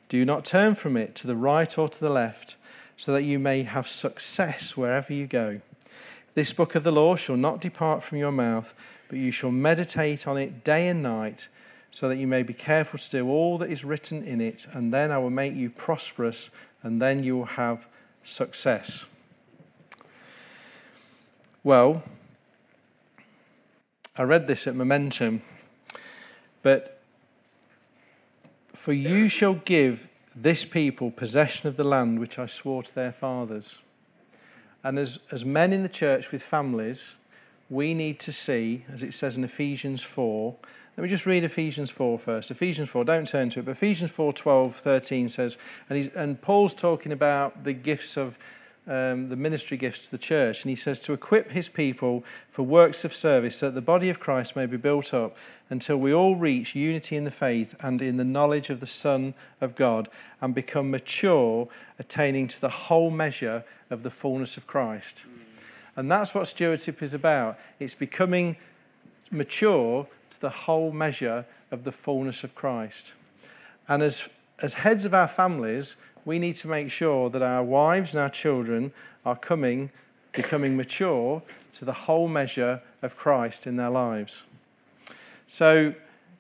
Do 0.08 0.24
not 0.24 0.46
turn 0.46 0.76
from 0.76 0.96
it 0.96 1.16
to 1.16 1.28
the 1.28 1.36
right 1.36 1.78
or 1.78 1.90
to 1.90 2.00
the 2.00 2.12
left, 2.12 2.58
so 2.96 3.12
that 3.12 3.24
you 3.24 3.40
may 3.40 3.64
have 3.64 3.88
success 3.88 4.78
wherever 4.78 5.12
you 5.12 5.26
go. 5.26 5.62
This 6.36 6.54
book 6.54 6.76
of 6.76 6.84
the 6.84 6.92
law 6.92 7.16
shall 7.16 7.38
not 7.38 7.60
depart 7.60 8.04
from 8.04 8.20
your 8.20 8.32
mouth, 8.32 8.74
but 9.10 9.18
you 9.18 9.32
shall 9.32 9.52
meditate 9.52 10.28
on 10.28 10.38
it 10.38 10.64
day 10.64 10.88
and 10.88 11.02
night 11.02 11.48
so 11.94 12.10
that 12.10 12.18
you 12.18 12.26
may 12.26 12.42
be 12.42 12.56
careful 12.56 12.98
to 12.98 13.10
do 13.10 13.30
all 13.30 13.60
that 13.60 13.70
is 13.70 13.86
written 13.86 14.24
in 14.24 14.42
it, 14.42 14.66
and 14.74 14.92
then 14.92 15.12
I 15.12 15.20
will 15.20 15.30
make 15.30 15.54
you 15.54 15.70
prosperous, 15.70 16.50
and 16.84 17.02
then 17.02 17.24
you 17.24 17.38
will 17.38 17.46
have 17.46 17.88
success. 18.22 19.06
Well, 21.64 22.04
I 24.18 24.24
read 24.24 24.48
this 24.48 24.68
at 24.68 24.76
Momentum, 24.76 25.42
but 26.62 27.02
for 28.74 28.94
you 28.94 29.30
shall 29.30 29.56
give 29.56 30.10
this 30.36 30.66
people 30.66 31.10
possession 31.10 31.70
of 31.70 31.78
the 31.78 31.84
land 31.84 32.20
which 32.20 32.38
I 32.38 32.46
swore 32.48 32.84
to 32.84 32.94
their 32.94 33.12
fathers. 33.12 33.82
And 34.84 35.00
as, 35.00 35.20
as 35.32 35.46
men 35.46 35.72
in 35.72 35.84
the 35.84 35.90
church 35.90 36.32
with 36.32 36.44
families, 36.44 37.16
we 37.70 37.94
need 37.94 38.20
to 38.20 38.34
see, 38.34 38.84
as 38.92 39.02
it 39.02 39.14
says 39.14 39.38
in 39.38 39.44
Ephesians 39.44 40.04
4, 40.04 40.56
let 40.96 41.04
me 41.04 41.10
just 41.10 41.26
read 41.26 41.44
Ephesians 41.44 41.90
4 41.90 42.20
first. 42.20 42.52
Ephesians 42.52 42.90
4, 42.90 43.04
don't 43.06 43.28
turn 43.28 43.50
to 43.50 43.60
it, 43.60 43.66
but 43.66 43.72
Ephesians 43.72 44.12
4 44.12 44.32
12, 44.32 44.76
13 44.76 45.30
says, 45.30 45.58
and, 45.90 45.98
he's, 45.98 46.14
and 46.16 46.40
Paul's 46.42 46.76
talking 46.76 47.12
about 47.12 47.64
the 47.64 47.74
gifts 47.74 48.16
of 48.16 48.38
um, 48.86 49.30
the 49.30 49.36
ministry 49.36 49.78
gifts 49.78 50.06
to 50.06 50.12
the 50.12 50.22
church, 50.22 50.64
and 50.64 50.70
he 50.70 50.76
says, 50.76 51.00
to 51.02 51.14
equip 51.14 51.52
his 51.52 51.70
people 51.70 52.24
for 52.50 52.64
works 52.64 53.06
of 53.06 53.14
service 53.14 53.56
so 53.56 53.68
that 53.68 53.76
the 53.76 53.82
body 53.82 54.10
of 54.10 54.20
Christ 54.20 54.56
may 54.56 54.66
be 54.66 54.78
built 54.78 55.14
up 55.14 55.36
until 55.70 55.98
we 55.98 56.14
all 56.14 56.36
reach 56.36 56.76
unity 56.76 57.16
in 57.16 57.24
the 57.24 57.32
faith 57.32 57.76
and 57.82 58.02
in 58.02 58.18
the 58.18 58.26
knowledge 58.26 58.70
of 58.70 58.80
the 58.80 58.86
Son 58.86 59.34
of 59.62 59.76
God 59.76 60.10
and 60.42 60.54
become 60.54 60.92
mature, 60.92 61.70
attaining 61.98 62.48
to 62.50 62.62
the 62.62 62.70
whole 62.70 63.10
measure 63.10 63.64
of 63.90 64.04
the 64.04 64.12
fullness 64.12 64.58
of 64.58 64.68
Christ. 64.68 65.26
And 65.96 66.12
that's 66.12 66.36
what 66.36 66.46
stewardship 66.48 67.02
is 67.02 67.14
about. 67.14 67.58
It's 67.80 67.96
becoming 67.96 68.58
mature 69.32 70.08
the 70.38 70.50
whole 70.50 70.92
measure 70.92 71.46
of 71.72 71.84
the 71.84 71.92
fullness 71.92 72.44
of 72.44 72.56
Christ. 72.56 73.14
And 73.88 74.02
as, 74.02 74.34
as 74.62 74.76
heads 74.76 75.06
of 75.06 75.14
our 75.14 75.28
families, 75.28 75.96
we 76.26 76.40
need 76.40 76.56
to 76.58 76.68
make 76.68 76.90
sure 76.90 77.30
that 77.30 77.42
our 77.42 77.64
wives 77.64 78.14
and 78.14 78.22
our 78.22 78.30
children 78.30 78.92
are 79.26 79.36
coming, 79.36 79.92
becoming 80.32 80.78
mature 80.78 81.42
to 81.74 81.86
the 81.86 81.94
whole 81.94 82.28
measure 82.28 82.82
of 83.02 83.18
Christ 83.18 83.68
in 83.68 83.76
their 83.78 83.90
lives. 83.90 84.44
So, 85.48 85.94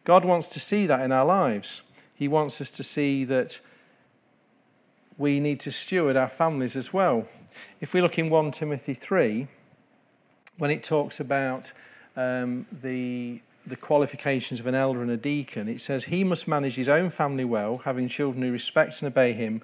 God 0.05 0.25
wants 0.25 0.47
to 0.49 0.59
see 0.59 0.85
that 0.85 1.01
in 1.01 1.11
our 1.11 1.25
lives. 1.25 1.81
He 2.15 2.27
wants 2.27 2.59
us 2.59 2.71
to 2.71 2.83
see 2.83 3.23
that 3.25 3.59
we 5.17 5.39
need 5.39 5.59
to 5.61 5.71
steward 5.71 6.15
our 6.15 6.29
families 6.29 6.75
as 6.75 6.93
well. 6.93 7.27
If 7.79 7.93
we 7.93 8.01
look 8.01 8.17
in 8.17 8.29
1 8.29 8.51
Timothy 8.51 8.93
3, 8.93 9.47
when 10.57 10.71
it 10.71 10.83
talks 10.83 11.19
about 11.19 11.71
um, 12.15 12.65
the 12.71 13.41
the 13.65 13.75
qualifications 13.75 14.59
of 14.59 14.67
an 14.67 14.75
elder 14.75 15.01
and 15.01 15.11
a 15.11 15.17
deacon, 15.17 15.67
it 15.67 15.81
says 15.81 16.05
he 16.05 16.23
must 16.23 16.47
manage 16.47 16.75
his 16.75 16.89
own 16.89 17.09
family 17.09 17.45
well, 17.45 17.77
having 17.79 18.07
children 18.07 18.43
who 18.43 18.51
respect 18.51 19.01
and 19.01 19.11
obey 19.11 19.33
him. 19.33 19.61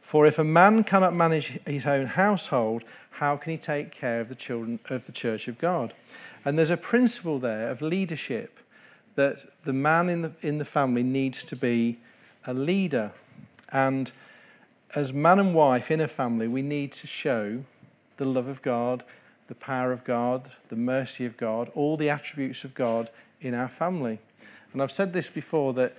For 0.00 0.26
if 0.26 0.38
a 0.38 0.44
man 0.44 0.84
cannot 0.84 1.14
manage 1.14 1.58
his 1.66 1.86
own 1.86 2.06
household, 2.06 2.84
how 3.12 3.36
can 3.36 3.52
he 3.52 3.58
take 3.58 3.90
care 3.90 4.20
of 4.20 4.28
the 4.28 4.34
children 4.34 4.78
of 4.90 5.06
the 5.06 5.12
church 5.12 5.48
of 5.48 5.58
God? 5.58 5.92
And 6.44 6.58
there's 6.58 6.70
a 6.70 6.76
principle 6.76 7.38
there 7.38 7.70
of 7.70 7.82
leadership 7.82 8.58
that 9.16 9.44
the 9.64 9.72
man 9.72 10.08
in 10.08 10.22
the, 10.22 10.32
in 10.42 10.58
the 10.58 10.64
family 10.64 11.02
needs 11.02 11.42
to 11.44 11.56
be 11.56 11.98
a 12.46 12.54
leader. 12.54 13.12
And 13.72 14.12
as 14.94 15.12
man 15.12 15.40
and 15.40 15.54
wife 15.54 15.90
in 15.90 16.00
a 16.00 16.08
family, 16.08 16.48
we 16.48 16.62
need 16.62 16.92
to 16.92 17.06
show 17.06 17.64
the 18.18 18.24
love 18.24 18.46
of 18.46 18.62
God, 18.62 19.02
the 19.48 19.54
power 19.54 19.92
of 19.92 20.04
God, 20.04 20.50
the 20.68 20.76
mercy 20.76 21.26
of 21.26 21.36
God, 21.36 21.70
all 21.74 21.96
the 21.96 22.10
attributes 22.10 22.62
of 22.64 22.74
God 22.74 23.10
in 23.40 23.54
our 23.54 23.68
family. 23.68 24.18
And 24.72 24.82
I've 24.82 24.92
said 24.92 25.12
this 25.12 25.30
before 25.30 25.72
that 25.74 25.94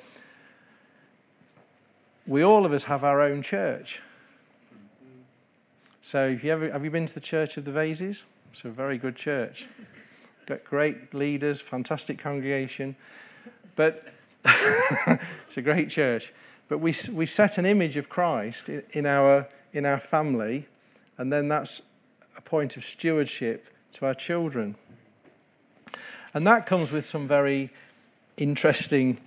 we 2.28 2.44
all 2.44 2.66
of 2.66 2.74
us 2.74 2.86
have 2.86 3.04
our 3.04 3.22
own 3.22 3.42
church. 3.42 4.02
So, 6.02 6.32
have 6.32 6.44
you, 6.44 6.52
ever, 6.52 6.72
have 6.72 6.84
you 6.84 6.92
been 6.92 7.06
to 7.06 7.14
the 7.14 7.20
Church 7.20 7.58
of 7.58 7.66
the 7.66 7.72
Vases? 7.72 8.24
It's 8.52 8.66
a 8.66 8.70
very 8.70 8.98
good 8.98 9.16
church. 9.16 9.68
Got 10.46 10.64
great 10.64 11.14
leaders, 11.14 11.62
fantastic 11.62 12.18
congregation. 12.18 12.96
But 13.76 14.04
it's 14.46 15.58
a 15.58 15.62
great 15.62 15.90
church. 15.90 16.34
But 16.68 16.80
we, 16.80 16.94
we 17.14 17.26
set 17.26 17.58
an 17.58 17.66
image 17.66 17.98
of 17.98 18.10
Christ 18.10 18.70
in 18.70 19.06
our, 19.06 19.48
in 19.74 19.86
our 19.86 20.00
family, 20.00 20.68
and 21.18 21.32
then 21.32 21.48
that's 21.48 21.82
a 22.38 22.42
point 22.42 22.78
of 22.78 22.84
stewardship 22.84 23.68
to 23.94 24.06
our 24.06 24.14
children. 24.14 24.76
And 26.34 26.46
that 26.46 26.66
comes 26.66 26.92
with 26.92 27.06
some 27.06 27.28
very 27.28 27.70
interesting 28.38 29.18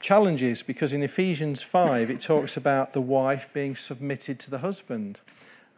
challenges 0.00 0.62
because 0.62 0.92
in 0.92 1.02
Ephesians 1.02 1.62
5 1.62 2.10
it 2.10 2.20
talks 2.20 2.56
about 2.56 2.92
the 2.92 3.00
wife 3.00 3.48
being 3.52 3.76
submitted 3.76 4.38
to 4.40 4.50
the 4.50 4.58
husband. 4.58 5.20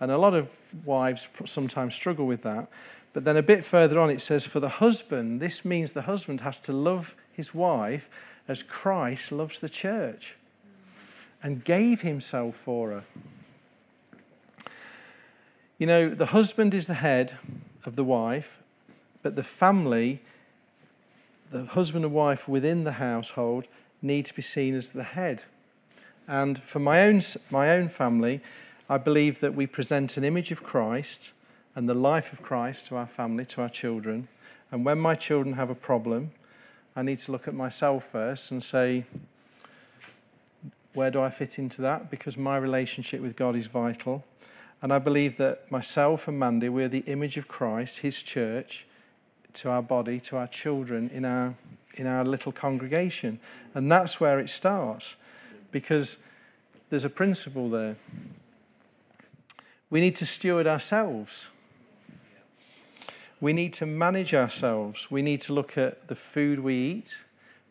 And 0.00 0.10
a 0.10 0.18
lot 0.18 0.34
of 0.34 0.56
wives 0.84 1.28
sometimes 1.44 1.94
struggle 1.94 2.26
with 2.26 2.42
that. 2.42 2.68
But 3.12 3.24
then 3.24 3.36
a 3.36 3.42
bit 3.42 3.64
further 3.64 3.98
on 3.98 4.10
it 4.10 4.20
says, 4.20 4.44
For 4.44 4.60
the 4.60 4.68
husband, 4.68 5.40
this 5.40 5.64
means 5.64 5.92
the 5.92 6.02
husband 6.02 6.42
has 6.42 6.60
to 6.60 6.72
love 6.72 7.14
his 7.32 7.54
wife 7.54 8.10
as 8.46 8.62
Christ 8.62 9.32
loves 9.32 9.60
the 9.60 9.68
church. 9.68 10.36
and 11.42 11.64
gave 11.64 12.00
himself 12.00 12.56
for 12.56 12.90
her. 12.90 13.04
You 15.78 15.86
know, 15.86 16.08
the 16.08 16.26
husband 16.26 16.74
is 16.74 16.86
the 16.86 16.94
head 16.94 17.38
of 17.84 17.94
the 17.94 18.02
wife, 18.02 18.60
but 19.22 19.36
the 19.36 19.44
family, 19.44 20.22
the 21.50 21.64
husband 21.64 22.04
and 22.04 22.14
wife 22.14 22.48
within 22.48 22.84
the 22.84 22.92
household, 22.92 23.66
need 24.02 24.26
to 24.26 24.34
be 24.34 24.42
seen 24.42 24.74
as 24.74 24.90
the 24.90 25.02
head. 25.02 25.42
And 26.28 26.58
for 26.58 26.78
my 26.78 27.02
own, 27.02 27.20
my 27.50 27.70
own 27.70 27.88
family, 27.88 28.40
I 28.88 28.98
believe 28.98 29.40
that 29.40 29.54
we 29.54 29.66
present 29.66 30.16
an 30.16 30.24
image 30.24 30.52
of 30.52 30.62
Christ 30.62 31.32
and 31.74 31.88
the 31.88 31.94
life 31.94 32.32
of 32.32 32.42
Christ 32.42 32.86
to 32.86 32.96
our 32.96 33.06
family, 33.06 33.44
to 33.46 33.62
our 33.62 33.68
children. 33.68 34.28
And 34.70 34.84
when 34.84 34.98
my 34.98 35.14
children 35.14 35.54
have 35.54 35.70
a 35.70 35.74
problem, 35.74 36.32
I 36.94 37.02
need 37.02 37.18
to 37.20 37.32
look 37.32 37.46
at 37.46 37.54
myself 37.54 38.04
first 38.04 38.50
and 38.50 38.62
say, 38.62 39.04
where 40.94 41.10
do 41.10 41.20
I 41.20 41.28
fit 41.28 41.58
into 41.58 41.82
that? 41.82 42.10
Because 42.10 42.38
my 42.38 42.56
relationship 42.56 43.20
with 43.20 43.36
God 43.36 43.54
is 43.54 43.66
vital. 43.66 44.24
And 44.80 44.92
I 44.92 44.98
believe 44.98 45.36
that 45.36 45.70
myself 45.70 46.26
and 46.26 46.38
Mandy, 46.38 46.70
we're 46.70 46.88
the 46.88 47.04
image 47.06 47.36
of 47.36 47.48
Christ, 47.48 47.98
His 47.98 48.22
church, 48.22 48.86
to 49.56 49.70
our 49.70 49.82
body, 49.82 50.20
to 50.20 50.36
our 50.36 50.46
children 50.46 51.10
in 51.12 51.24
our, 51.24 51.54
in 51.94 52.06
our 52.06 52.24
little 52.24 52.52
congregation. 52.52 53.38
And 53.74 53.90
that's 53.90 54.20
where 54.20 54.38
it 54.38 54.50
starts. 54.50 55.16
Because 55.72 56.26
there's 56.90 57.04
a 57.04 57.10
principle 57.10 57.68
there. 57.68 57.96
We 59.90 60.00
need 60.00 60.16
to 60.16 60.26
steward 60.26 60.66
ourselves. 60.66 61.48
We 63.40 63.52
need 63.52 63.72
to 63.74 63.86
manage 63.86 64.34
ourselves. 64.34 65.10
We 65.10 65.22
need 65.22 65.40
to 65.42 65.52
look 65.52 65.76
at 65.76 66.08
the 66.08 66.14
food 66.14 66.60
we 66.60 66.74
eat. 66.74 67.18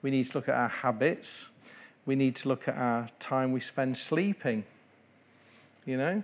We 0.01 0.11
need 0.11 0.25
to 0.25 0.37
look 0.37 0.47
at 0.47 0.55
our 0.55 0.69
habits. 0.69 1.49
We 2.05 2.15
need 2.15 2.35
to 2.37 2.47
look 2.47 2.67
at 2.67 2.77
our 2.77 3.09
time 3.19 3.51
we 3.51 3.59
spend 3.59 3.97
sleeping. 3.97 4.63
You 5.85 5.97
know? 5.97 6.23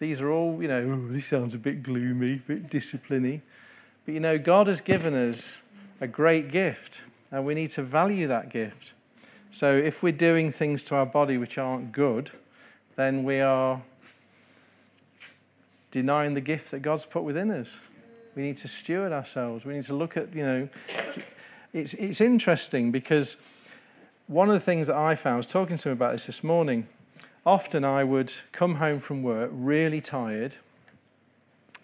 These 0.00 0.20
are 0.20 0.30
all, 0.30 0.60
you 0.60 0.66
know, 0.66 0.80
oh, 0.80 1.12
this 1.12 1.26
sounds 1.26 1.54
a 1.54 1.58
bit 1.58 1.80
gloomy, 1.82 2.32
a 2.32 2.36
bit 2.36 2.68
discipliny. 2.68 3.40
But 4.04 4.14
you 4.14 4.20
know, 4.20 4.38
God 4.38 4.66
has 4.66 4.80
given 4.80 5.14
us 5.14 5.62
a 6.00 6.06
great 6.06 6.50
gift, 6.50 7.02
and 7.30 7.44
we 7.44 7.54
need 7.54 7.70
to 7.72 7.82
value 7.82 8.26
that 8.26 8.48
gift. 8.48 8.94
So 9.50 9.76
if 9.76 10.02
we're 10.02 10.12
doing 10.12 10.50
things 10.50 10.82
to 10.84 10.96
our 10.96 11.06
body 11.06 11.36
which 11.38 11.58
aren't 11.58 11.92
good, 11.92 12.30
then 12.96 13.22
we 13.22 13.40
are 13.40 13.82
denying 15.90 16.34
the 16.34 16.40
gift 16.40 16.70
that 16.70 16.80
God's 16.80 17.06
put 17.06 17.22
within 17.22 17.50
us. 17.50 17.78
We 18.34 18.42
need 18.42 18.56
to 18.58 18.68
steward 18.68 19.12
ourselves. 19.12 19.64
We 19.64 19.74
need 19.74 19.84
to 19.84 19.94
look 19.94 20.16
at, 20.16 20.34
you 20.34 20.42
know, 20.42 20.68
it's, 21.72 21.94
it's 21.94 22.20
interesting 22.20 22.90
because 22.90 23.76
one 24.26 24.48
of 24.48 24.54
the 24.54 24.60
things 24.60 24.86
that 24.86 24.96
I 24.96 25.14
found, 25.14 25.34
I 25.34 25.36
was 25.36 25.46
talking 25.46 25.76
to 25.76 25.90
him 25.90 25.96
about 25.96 26.12
this 26.12 26.26
this 26.26 26.42
morning, 26.42 26.86
often 27.44 27.84
I 27.84 28.04
would 28.04 28.32
come 28.52 28.76
home 28.76 29.00
from 29.00 29.22
work 29.22 29.50
really 29.52 30.00
tired. 30.00 30.56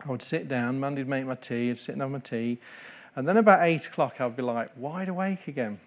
I 0.07 0.11
would 0.11 0.23
sit 0.23 0.49
down, 0.49 0.79
Mandy 0.79 1.03
would 1.03 1.09
make 1.09 1.27
my 1.27 1.35
tea, 1.35 1.71
I'd 1.71 1.79
sit 1.79 1.93
and 1.93 2.03
have 2.03 2.11
my 2.11 2.19
tea. 2.19 2.59
And 3.17 3.27
then 3.29 3.37
about 3.37 3.63
eight 3.63 3.87
o'clock, 3.87 4.21
I'd 4.21 4.37
be 4.37 4.43
like 4.43 4.71
wide 4.77 5.09
awake 5.09 5.49
again. 5.49 5.81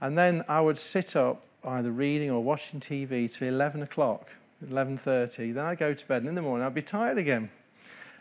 And 0.00 0.18
then 0.18 0.44
I 0.48 0.60
would 0.60 0.78
sit 0.78 1.14
up 1.14 1.44
either 1.64 1.90
reading 1.90 2.30
or 2.30 2.42
watching 2.42 2.80
TV 2.80 3.32
till 3.32 3.48
11 3.48 3.82
o'clock, 3.82 4.28
11.30. 4.64 5.54
Then 5.54 5.64
I'd 5.64 5.78
go 5.78 5.94
to 5.94 6.08
bed 6.08 6.22
and 6.22 6.28
in 6.28 6.34
the 6.34 6.42
morning 6.42 6.66
I'd 6.66 6.74
be 6.74 6.82
tired 6.82 7.18
again. 7.18 7.50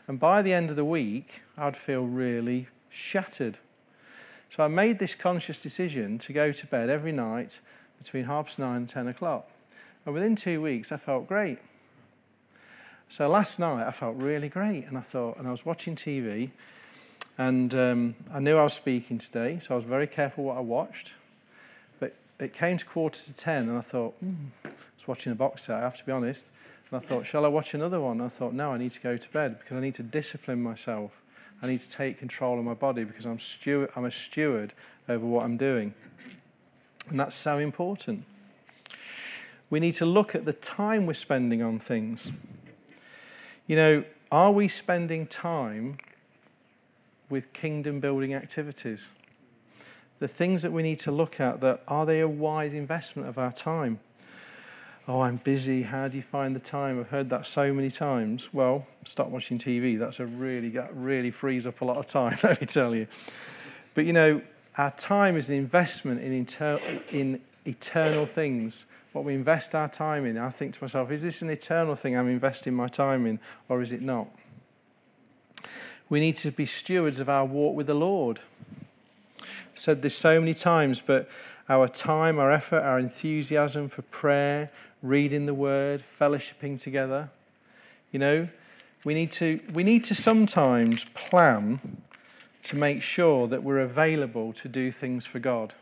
And 0.07 0.19
by 0.19 0.41
the 0.41 0.53
end 0.53 0.69
of 0.69 0.75
the 0.75 0.85
week, 0.85 1.41
I'd 1.57 1.77
feel 1.77 2.05
really 2.05 2.67
shattered. 2.89 3.57
So 4.49 4.63
I 4.63 4.67
made 4.67 4.99
this 4.99 5.15
conscious 5.15 5.63
decision 5.63 6.17
to 6.19 6.33
go 6.33 6.51
to 6.51 6.67
bed 6.67 6.89
every 6.89 7.11
night 7.11 7.59
between 7.97 8.25
half 8.25 8.45
past 8.45 8.59
nine 8.59 8.77
and 8.77 8.89
10 8.89 9.07
o'clock. 9.07 9.49
And 10.05 10.13
within 10.13 10.35
two 10.35 10.61
weeks, 10.61 10.91
I 10.91 10.97
felt 10.97 11.27
great. 11.27 11.57
So 13.13 13.29
last 13.29 13.59
night, 13.59 13.85
I 13.85 13.91
felt 13.91 14.15
really 14.17 14.49
great. 14.49 14.87
And 14.87 14.97
I 14.97 15.01
thought, 15.01 15.37
and 15.37 15.47
I 15.47 15.51
was 15.51 15.67
watching 15.67 15.93
TV, 15.93 16.49
and 17.37 17.71
um, 17.75 18.15
I 18.33 18.39
knew 18.39 18.57
I 18.57 18.63
was 18.63 18.73
speaking 18.73 19.19
today, 19.19 19.59
so 19.61 19.75
I 19.75 19.77
was 19.77 19.85
very 19.85 20.07
careful 20.07 20.45
what 20.45 20.57
I 20.57 20.61
watched. 20.61 21.13
But 21.99 22.15
it 22.39 22.53
came 22.53 22.75
to 22.77 22.83
quarter 22.83 23.23
to 23.23 23.37
10, 23.37 23.69
and 23.69 23.77
I 23.77 23.81
thought, 23.81 24.15
mm, 24.25 24.47
I 24.65 24.69
was 24.97 25.07
watching 25.07 25.31
a 25.31 25.35
box 25.35 25.65
set, 25.65 25.77
I 25.77 25.81
have 25.81 25.95
to 25.97 26.03
be 26.03 26.11
honest. 26.11 26.47
And 26.89 26.99
I 26.99 27.05
thought, 27.05 27.27
shall 27.27 27.45
I 27.45 27.49
watch 27.49 27.75
another 27.75 28.01
one? 28.01 28.13
And 28.13 28.23
I 28.23 28.29
thought, 28.29 28.53
no, 28.53 28.71
I 28.71 28.79
need 28.79 28.93
to 28.93 29.01
go 29.01 29.15
to 29.15 29.31
bed 29.31 29.59
because 29.59 29.77
I 29.77 29.79
need 29.79 29.93
to 29.93 30.03
discipline 30.03 30.63
myself. 30.63 31.21
I 31.61 31.67
need 31.67 31.81
to 31.81 31.89
take 31.91 32.17
control 32.17 32.57
of 32.57 32.65
my 32.65 32.73
body 32.73 33.03
because 33.03 33.25
I'm, 33.25 33.37
steward, 33.37 33.91
I'm 33.95 34.05
a 34.05 34.11
steward 34.11 34.73
over 35.07 35.23
what 35.23 35.45
I'm 35.45 35.57
doing. 35.57 35.93
And 37.11 37.19
that's 37.19 37.35
so 37.35 37.59
important 37.59 38.25
we 39.69 39.79
need 39.79 39.95
to 39.95 40.05
look 40.05 40.35
at 40.35 40.45
the 40.45 40.53
time 40.53 41.07
we're 41.07 41.13
spending 41.13 41.63
on 41.63 41.79
things. 41.79 42.31
You 43.65 43.77
know, 43.77 44.03
are 44.29 44.51
we 44.51 44.67
spending 44.67 45.25
time 45.25 45.97
with 47.29 47.53
kingdom 47.53 48.01
building 48.01 48.33
activities? 48.33 49.09
The 50.19 50.27
things 50.27 50.63
that 50.63 50.73
we 50.73 50.83
need 50.83 50.99
to 50.99 51.11
look 51.11 51.39
at 51.39 51.61
that 51.61 51.81
are 51.87 52.05
they 52.05 52.19
a 52.19 52.27
wise 52.27 52.73
investment 52.73 53.29
of 53.29 53.37
our 53.37 53.53
time? 53.53 53.99
Oh, 55.07 55.21
I'm 55.21 55.37
busy. 55.37 55.83
How 55.83 56.09
do 56.09 56.17
you 56.17 56.23
find 56.23 56.53
the 56.53 56.59
time? 56.59 56.99
I've 56.99 57.09
heard 57.09 57.29
that 57.29 57.45
so 57.45 57.73
many 57.73 57.89
times. 57.89 58.53
Well, 58.53 58.85
stop 59.05 59.29
watching 59.29 59.57
TV. 59.57 59.97
That's 59.97 60.19
a 60.19 60.25
really 60.25 60.69
that 60.69 60.93
really 60.93 61.31
frees 61.31 61.65
up 61.65 61.79
a 61.79 61.85
lot 61.85 61.97
of 61.97 62.07
time, 62.07 62.37
let 62.43 62.59
me 62.59 62.67
tell 62.67 62.93
you. 62.93 63.07
But 63.93 64.05
you 64.05 64.13
know, 64.13 64.41
our 64.77 64.91
time 64.91 65.37
is 65.37 65.49
an 65.49 65.55
investment 65.55 66.21
in, 66.21 66.33
inter- 66.33 66.81
in 67.11 67.39
eternal 67.65 68.25
things 68.25 68.85
what 69.13 69.23
we 69.23 69.35
invest 69.35 69.73
our 69.75 69.87
time 69.87 70.25
in, 70.25 70.37
I 70.37 70.49
think 70.49 70.73
to 70.73 70.83
myself, 70.83 71.11
is 71.11 71.23
this 71.23 71.41
an 71.41 71.49
eternal 71.49 71.95
thing 71.95 72.17
I'm 72.17 72.27
investing 72.27 72.73
my 72.73 72.87
time 72.87 73.25
in, 73.25 73.39
or 73.69 73.81
is 73.81 73.91
it 73.91 74.01
not? 74.01 74.27
We 76.09 76.19
need 76.19 76.35
to 76.37 76.51
be 76.51 76.65
stewards 76.65 77.19
of 77.19 77.29
our 77.29 77.45
walk 77.45 77.75
with 77.75 77.87
the 77.87 77.93
Lord. 77.93 78.39
I've 79.39 79.79
said 79.79 80.01
this 80.01 80.15
so 80.15 80.39
many 80.39 80.53
times, 80.53 80.99
but 80.99 81.29
our 81.69 81.87
time, 81.87 82.39
our 82.39 82.51
effort, 82.51 82.81
our 82.81 82.99
enthusiasm 82.99 83.87
for 83.87 84.01
prayer, 84.01 84.69
reading 85.01 85.45
the 85.45 85.53
word, 85.53 86.01
fellowshipping 86.01 86.81
together, 86.81 87.29
you 88.11 88.19
know, 88.19 88.49
we 89.03 89.13
need 89.13 89.31
to 89.31 89.59
we 89.73 89.83
need 89.83 90.03
to 90.05 90.15
sometimes 90.15 91.03
plan 91.03 91.79
to 92.63 92.77
make 92.77 93.01
sure 93.01 93.47
that 93.47 93.63
we're 93.63 93.79
available 93.79 94.53
to 94.53 94.69
do 94.69 94.91
things 94.91 95.25
for 95.25 95.39
God. 95.39 95.73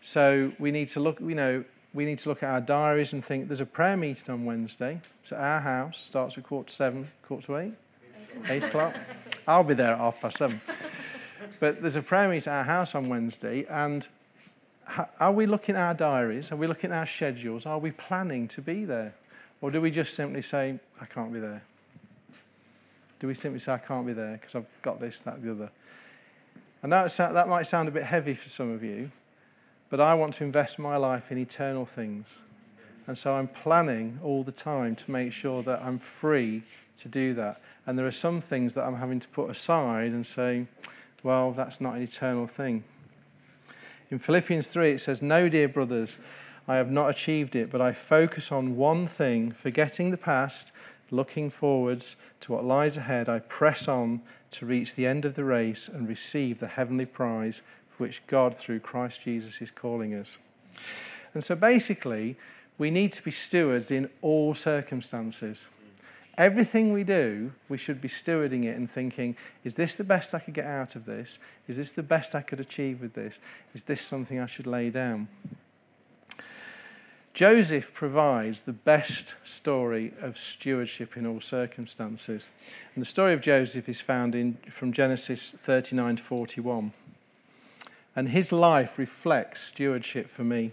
So 0.00 0.52
we 0.58 0.70
need 0.70 0.88
to 0.88 1.00
look, 1.00 1.20
you 1.20 1.34
know, 1.34 1.64
we 1.94 2.04
need 2.04 2.18
to 2.18 2.28
look 2.28 2.42
at 2.42 2.50
our 2.50 2.60
diaries 2.60 3.12
and 3.12 3.24
think 3.24 3.46
there's 3.46 3.60
a 3.60 3.66
prayer 3.66 3.96
meeting 3.96 4.34
on 4.34 4.44
Wednesday. 4.44 5.00
It's 5.20 5.32
at 5.32 5.38
our 5.38 5.60
house, 5.60 5.98
starts 5.98 6.36
at 6.36 6.44
quarter 6.44 6.68
to 6.68 6.74
seven, 6.74 7.06
quarter 7.22 7.46
to 7.46 7.56
eight, 7.58 7.72
eight 8.48 8.64
o'clock. 8.64 8.96
I'll 9.46 9.62
be 9.62 9.74
there 9.74 9.92
at 9.92 9.98
half 9.98 10.20
past 10.20 10.38
seven. 10.38 10.60
But 11.60 11.80
there's 11.80 11.96
a 11.96 12.02
prayer 12.02 12.28
meeting 12.28 12.52
at 12.52 12.58
our 12.58 12.64
house 12.64 12.96
on 12.96 13.08
Wednesday, 13.08 13.64
and 13.70 14.06
are 15.20 15.32
we 15.32 15.46
looking 15.46 15.76
at 15.76 15.82
our 15.82 15.94
diaries? 15.94 16.50
Are 16.50 16.56
we 16.56 16.66
looking 16.66 16.90
at 16.90 16.98
our 16.98 17.06
schedules? 17.06 17.64
Are 17.64 17.78
we 17.78 17.92
planning 17.92 18.48
to 18.48 18.60
be 18.60 18.84
there? 18.84 19.14
Or 19.60 19.70
do 19.70 19.80
we 19.80 19.90
just 19.90 20.14
simply 20.14 20.42
say, 20.42 20.78
I 21.00 21.06
can't 21.06 21.32
be 21.32 21.38
there? 21.38 21.62
Do 23.20 23.28
we 23.28 23.34
simply 23.34 23.60
say, 23.60 23.72
I 23.72 23.78
can't 23.78 24.06
be 24.06 24.12
there 24.12 24.32
because 24.32 24.56
I've 24.56 24.68
got 24.82 24.98
this, 24.98 25.20
that, 25.22 25.42
the 25.42 25.52
other? 25.52 25.70
And 26.82 26.92
that, 26.92 27.08
that 27.16 27.48
might 27.48 27.66
sound 27.66 27.88
a 27.88 27.92
bit 27.92 28.02
heavy 28.02 28.34
for 28.34 28.48
some 28.48 28.72
of 28.72 28.82
you, 28.82 29.10
but 29.90 30.00
I 30.00 30.14
want 30.14 30.34
to 30.34 30.44
invest 30.44 30.78
my 30.78 30.96
life 30.96 31.30
in 31.30 31.38
eternal 31.38 31.86
things. 31.86 32.38
And 33.06 33.18
so 33.18 33.34
I'm 33.34 33.48
planning 33.48 34.18
all 34.22 34.42
the 34.42 34.52
time 34.52 34.96
to 34.96 35.10
make 35.10 35.32
sure 35.32 35.62
that 35.62 35.82
I'm 35.82 35.98
free 35.98 36.62
to 36.98 37.08
do 37.08 37.34
that. 37.34 37.60
And 37.86 37.98
there 37.98 38.06
are 38.06 38.12
some 38.12 38.40
things 38.40 38.74
that 38.74 38.84
I'm 38.84 38.96
having 38.96 39.20
to 39.20 39.28
put 39.28 39.50
aside 39.50 40.12
and 40.12 40.26
say, 40.26 40.66
well, 41.22 41.52
that's 41.52 41.80
not 41.80 41.96
an 41.96 42.02
eternal 42.02 42.46
thing. 42.46 42.84
In 44.10 44.18
Philippians 44.18 44.68
3, 44.68 44.92
it 44.92 45.00
says, 45.00 45.22
No, 45.22 45.48
dear 45.48 45.68
brothers, 45.68 46.18
I 46.68 46.76
have 46.76 46.90
not 46.90 47.10
achieved 47.10 47.56
it, 47.56 47.70
but 47.70 47.80
I 47.80 47.92
focus 47.92 48.52
on 48.52 48.76
one 48.76 49.06
thing, 49.06 49.50
forgetting 49.50 50.10
the 50.10 50.18
past, 50.18 50.72
looking 51.10 51.50
forwards 51.50 52.16
to 52.40 52.52
what 52.52 52.64
lies 52.64 52.96
ahead. 52.96 53.28
I 53.28 53.38
press 53.38 53.88
on 53.88 54.20
to 54.52 54.66
reach 54.66 54.94
the 54.94 55.06
end 55.06 55.24
of 55.24 55.34
the 55.34 55.44
race 55.44 55.88
and 55.88 56.08
receive 56.08 56.58
the 56.58 56.68
heavenly 56.68 57.06
prize 57.06 57.62
for 57.96 58.04
which 58.04 58.26
God, 58.26 58.54
through 58.54 58.80
Christ 58.80 59.22
Jesus, 59.22 59.62
is 59.62 59.70
calling 59.70 60.14
us. 60.14 60.36
And 61.32 61.44
so 61.44 61.54
basically, 61.54 62.36
we 62.76 62.90
need 62.90 63.12
to 63.12 63.24
be 63.24 63.30
stewards 63.30 63.90
in 63.90 64.10
all 64.20 64.54
circumstances. 64.54 65.68
Everything 66.36 66.92
we 66.92 67.04
do, 67.04 67.52
we 67.68 67.78
should 67.78 68.00
be 68.00 68.08
stewarding 68.08 68.64
it 68.64 68.76
and 68.76 68.90
thinking, 68.90 69.36
is 69.62 69.76
this 69.76 69.94
the 69.94 70.02
best 70.02 70.34
I 70.34 70.40
could 70.40 70.54
get 70.54 70.66
out 70.66 70.96
of 70.96 71.04
this? 71.04 71.38
Is 71.68 71.76
this 71.76 71.92
the 71.92 72.02
best 72.02 72.34
I 72.34 72.40
could 72.40 72.58
achieve 72.58 73.00
with 73.00 73.14
this? 73.14 73.38
Is 73.72 73.84
this 73.84 74.02
something 74.02 74.40
I 74.40 74.46
should 74.46 74.66
lay 74.66 74.90
down? 74.90 75.28
Joseph 77.32 77.94
provides 77.94 78.62
the 78.62 78.72
best 78.72 79.34
story 79.46 80.12
of 80.20 80.36
stewardship 80.36 81.16
in 81.16 81.26
all 81.26 81.40
circumstances. 81.40 82.50
And 82.94 83.02
the 83.02 83.06
story 83.06 83.32
of 83.32 83.42
Joseph 83.42 83.88
is 83.88 84.00
found 84.00 84.34
in, 84.34 84.54
from 84.70 84.92
Genesis 84.92 85.52
39 85.52 86.16
to 86.16 86.22
41. 86.22 86.92
And 88.16 88.28
his 88.28 88.52
life 88.52 88.98
reflects 88.98 89.60
stewardship 89.60 90.28
for 90.28 90.44
me. 90.44 90.70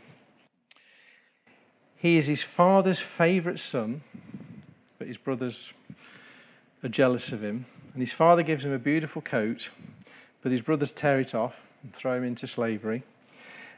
He 1.97 2.17
is 2.17 2.27
his 2.27 2.43
father's 2.43 2.99
favourite 2.99 3.60
son, 3.60 4.01
but 4.97 5.08
his 5.08 5.17
brothers 5.17 5.73
are 6.84 6.89
jealous 6.89 7.32
of 7.32 7.43
him. 7.43 7.65
And 7.93 8.01
his 8.01 8.13
father 8.13 8.43
gives 8.43 8.65
him 8.65 8.71
a 8.71 8.80
beautiful 8.80 9.21
coat, 9.21 9.69
but 10.41 10.51
his 10.51 10.62
brothers 10.62 10.91
tear 10.91 11.19
it 11.19 11.36
off 11.36 11.63
and 11.84 11.93
throw 11.93 12.15
him 12.15 12.23
into 12.23 12.47
slavery. 12.47 13.04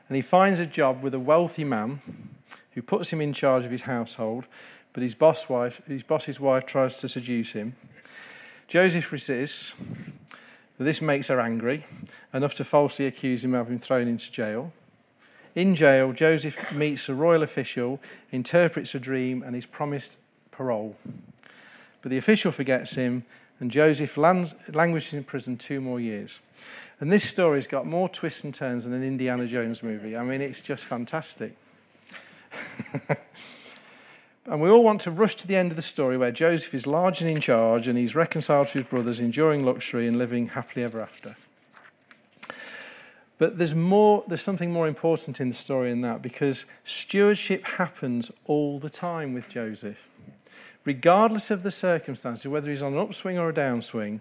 And 0.08 0.15
he 0.15 0.21
finds 0.21 0.60
a 0.60 0.65
job 0.65 1.02
with 1.02 1.13
a 1.13 1.19
wealthy 1.19 1.63
man 1.63 1.99
who 2.71 2.82
puts 2.82 3.12
him 3.12 3.21
in 3.21 3.34
charge 3.34 3.65
of 3.65 3.71
his 3.71 3.84
household, 3.84 4.45
but 4.91 5.04
his 5.04 5.15
boss 5.15 5.49
wife, 5.49 5.82
his 5.88 6.04
boss's 6.04 6.39
wife 6.39 6.65
tries 6.65 6.97
to 6.97 7.08
seduce 7.08 7.54
him. 7.54 7.76
Joseph 8.67 9.12
resists, 9.12 9.76
but 10.84 10.88
this 10.88 11.02
makes 11.02 11.30
her 11.30 11.39
angry, 11.39 11.86
enough 12.34 12.56
to 12.56 12.65
falsely 12.65 13.06
accuse 13.06 13.46
him 13.46 13.54
of 13.54 13.67
having 13.67 13.80
thrown 13.80 14.06
into 14.06 14.30
jail. 14.30 14.74
In 15.56 15.76
jail, 15.76 16.12
Joseph 16.12 16.74
meets 16.74 17.08
a 17.08 17.13
royal 17.13 17.41
official, 17.41 18.02
interprets 18.34 18.93
a 18.93 19.00
dream, 19.00 19.43
and 19.43 19.56
is 19.56 19.65
promised 19.65 20.19
parole. 20.52 20.98
But 22.02 22.12
the 22.12 22.17
official 22.17 22.52
forgets 22.52 22.96
him, 22.96 23.24
and 23.62 23.72
Joseph 23.72 24.17
lands, 24.17 24.56
languishes 24.74 25.13
in 25.13 25.24
prison 25.24 25.56
two 25.56 25.80
more 25.80 26.02
years. 26.02 26.41
And 27.00 27.10
this 27.10 27.24
story's 27.24 27.65
got 27.65 27.86
more 27.86 28.10
twists 28.10 28.43
and 28.43 28.54
turns 28.54 28.84
than 28.84 28.91
an 28.91 29.06
Indiana 29.06 29.48
Jones 29.48 29.84
movie. 29.84 30.17
I 30.17 30.24
mean, 30.26 30.41
it's 30.41 30.60
just 30.60 30.84
fantastic. 30.84 31.56
and 34.45 34.62
we 34.62 34.69
all 34.69 34.84
want 34.84 35.01
to 35.01 35.12
rush 35.12 35.36
to 35.36 35.47
the 35.47 35.56
end 35.56 35.71
of 35.71 35.75
the 35.75 35.82
story 35.82 36.17
where 36.17 36.32
Joseph 36.32 36.73
is 36.73 36.86
large 36.86 37.21
and 37.21 37.29
in 37.29 37.39
charge 37.39 37.88
and 37.88 37.97
he's 37.97 38.15
reconciled 38.15 38.67
to 38.67 38.79
his 38.79 38.88
brothers, 38.88 39.19
enjoying 39.19 39.63
luxury 39.63 40.08
and 40.08 40.17
living 40.17 40.49
happily 40.49 40.84
ever 40.84 41.01
after. 41.01 41.36
But 43.38 43.58
there's 43.58 43.75
more 43.75 44.23
there's 44.27 44.41
something 44.41 44.71
more 44.71 44.88
important 44.88 45.39
in 45.39 45.49
the 45.49 45.53
story 45.53 45.89
than 45.89 46.01
that 46.01 46.21
because 46.21 46.65
stewardship 46.84 47.65
happens 47.65 48.32
all 48.45 48.79
the 48.79 48.89
time 48.89 49.34
with 49.34 49.49
Joseph. 49.49 50.10
Regardless 50.86 51.49
of 51.49 51.63
the 51.63 51.71
circumstances, 51.71 52.47
whether 52.47 52.69
he's 52.69 52.82
on 52.82 52.93
an 52.93 52.99
upswing 52.99 53.38
or 53.38 53.49
a 53.49 53.53
downswing, 53.53 54.19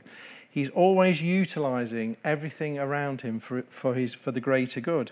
he's 0.48 0.70
always 0.70 1.20
utilizing 1.20 2.16
everything 2.24 2.78
around 2.78 3.22
him 3.22 3.40
for, 3.40 3.62
for, 3.62 3.94
his, 3.94 4.14
for 4.14 4.30
the 4.30 4.40
greater 4.40 4.80
good. 4.80 5.11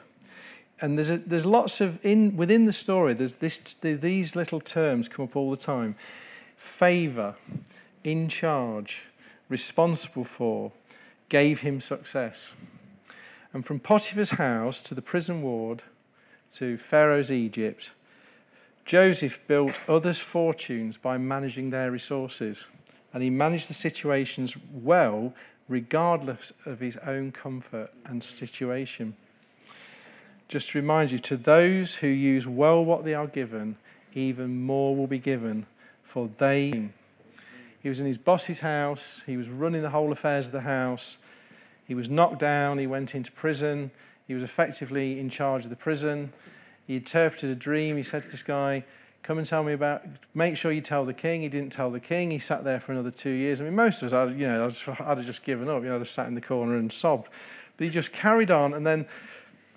And 0.80 0.96
there's, 0.96 1.10
a, 1.10 1.18
there's 1.18 1.46
lots 1.46 1.80
of, 1.80 2.04
in, 2.04 2.36
within 2.36 2.64
the 2.64 2.72
story, 2.72 3.12
there's 3.12 3.36
this, 3.36 3.58
these 3.74 4.34
little 4.34 4.60
terms 4.60 5.08
come 5.08 5.26
up 5.26 5.36
all 5.36 5.50
the 5.50 5.56
time 5.56 5.96
favor, 6.56 7.34
in 8.04 8.28
charge, 8.28 9.06
responsible 9.48 10.24
for, 10.24 10.72
gave 11.30 11.60
him 11.60 11.80
success. 11.80 12.54
And 13.52 13.64
from 13.64 13.80
Potiphar's 13.80 14.32
house 14.32 14.82
to 14.82 14.94
the 14.94 15.02
prison 15.02 15.42
ward 15.42 15.82
to 16.54 16.76
Pharaoh's 16.76 17.32
Egypt, 17.32 17.92
Joseph 18.84 19.46
built 19.46 19.80
others' 19.88 20.20
fortunes 20.20 20.96
by 20.96 21.16
managing 21.16 21.70
their 21.70 21.90
resources. 21.90 22.66
And 23.12 23.22
he 23.22 23.30
managed 23.30 23.68
the 23.68 23.74
situations 23.74 24.56
well, 24.72 25.34
regardless 25.68 26.52
of 26.66 26.80
his 26.80 26.96
own 26.98 27.32
comfort 27.32 27.90
and 28.04 28.22
situation. 28.22 29.16
Just 30.50 30.70
to 30.70 30.80
remind 30.80 31.12
you, 31.12 31.20
to 31.20 31.36
those 31.36 31.94
who 31.96 32.08
use 32.08 32.44
well 32.44 32.84
what 32.84 33.04
they 33.04 33.14
are 33.14 33.28
given, 33.28 33.76
even 34.14 34.60
more 34.60 34.96
will 34.96 35.06
be 35.06 35.20
given, 35.20 35.66
for 36.02 36.26
they. 36.26 36.88
He 37.80 37.88
was 37.88 38.00
in 38.00 38.06
his 38.06 38.18
boss's 38.18 38.58
house, 38.58 39.22
he 39.26 39.36
was 39.36 39.48
running 39.48 39.82
the 39.82 39.90
whole 39.90 40.10
affairs 40.10 40.46
of 40.46 40.52
the 40.52 40.62
house, 40.62 41.18
he 41.86 41.94
was 41.94 42.08
knocked 42.08 42.40
down, 42.40 42.78
he 42.78 42.88
went 42.88 43.14
into 43.14 43.30
prison, 43.30 43.92
he 44.26 44.34
was 44.34 44.42
effectively 44.42 45.20
in 45.20 45.30
charge 45.30 45.62
of 45.62 45.70
the 45.70 45.76
prison. 45.76 46.32
He 46.84 46.96
interpreted 46.96 47.50
a 47.50 47.54
dream. 47.54 47.96
He 47.96 48.02
said 48.02 48.24
to 48.24 48.30
this 48.30 48.42
guy, 48.42 48.82
Come 49.22 49.38
and 49.38 49.46
tell 49.46 49.62
me 49.62 49.72
about, 49.72 50.02
make 50.34 50.56
sure 50.56 50.72
you 50.72 50.80
tell 50.80 51.04
the 51.04 51.14
king. 51.14 51.42
He 51.42 51.48
didn't 51.48 51.70
tell 51.70 51.92
the 51.92 52.00
king. 52.00 52.32
He 52.32 52.40
sat 52.40 52.64
there 52.64 52.80
for 52.80 52.90
another 52.90 53.12
two 53.12 53.30
years. 53.30 53.60
I 53.60 53.64
mean, 53.64 53.76
most 53.76 54.02
of 54.02 54.06
us, 54.06 54.12
I'd, 54.12 54.36
you 54.36 54.48
know, 54.48 54.66
I'd, 54.66 55.00
I'd 55.00 55.18
have 55.18 55.26
just 55.26 55.44
given 55.44 55.68
up. 55.68 55.84
You 55.84 55.90
know, 55.90 55.94
I'd 55.94 55.98
have 55.98 56.08
sat 56.08 56.26
in 56.26 56.34
the 56.34 56.40
corner 56.40 56.76
and 56.76 56.90
sobbed. 56.90 57.28
But 57.76 57.84
he 57.84 57.90
just 57.90 58.12
carried 58.12 58.50
on. 58.50 58.72
And 58.72 58.84
then 58.84 59.06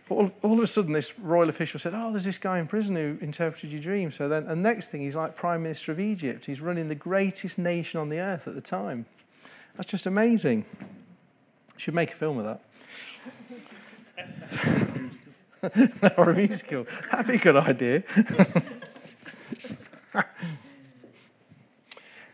all, 0.09 0.31
all 0.41 0.53
of 0.53 0.59
a 0.59 0.67
sudden, 0.67 0.93
this 0.93 1.17
royal 1.17 1.49
official 1.49 1.79
said, 1.79 1.93
Oh, 1.95 2.11
there's 2.11 2.25
this 2.25 2.37
guy 2.37 2.59
in 2.59 2.67
prison 2.67 2.95
who 2.95 3.17
interpreted 3.21 3.71
your 3.71 3.81
dream. 3.81 4.11
So 4.11 4.27
then, 4.27 4.45
and 4.47 4.61
next 4.61 4.89
thing, 4.89 5.01
he's 5.01 5.15
like 5.15 5.35
Prime 5.35 5.63
Minister 5.63 5.91
of 5.91 5.99
Egypt. 5.99 6.45
He's 6.45 6.61
running 6.61 6.89
the 6.89 6.95
greatest 6.95 7.57
nation 7.57 7.99
on 7.99 8.09
the 8.09 8.19
earth 8.19 8.47
at 8.47 8.55
the 8.55 8.61
time. 8.61 9.05
That's 9.75 9.89
just 9.89 10.05
amazing. 10.05 10.65
Should 11.77 11.95
make 11.95 12.11
a 12.11 12.15
film 12.15 12.39
of 12.39 12.45
that. 12.45 12.61
or 16.17 16.31
a 16.31 16.35
musical. 16.35 16.85
That'd 17.11 17.27
be 17.27 17.35
a 17.35 17.39
good 17.39 17.55
idea. 17.55 18.03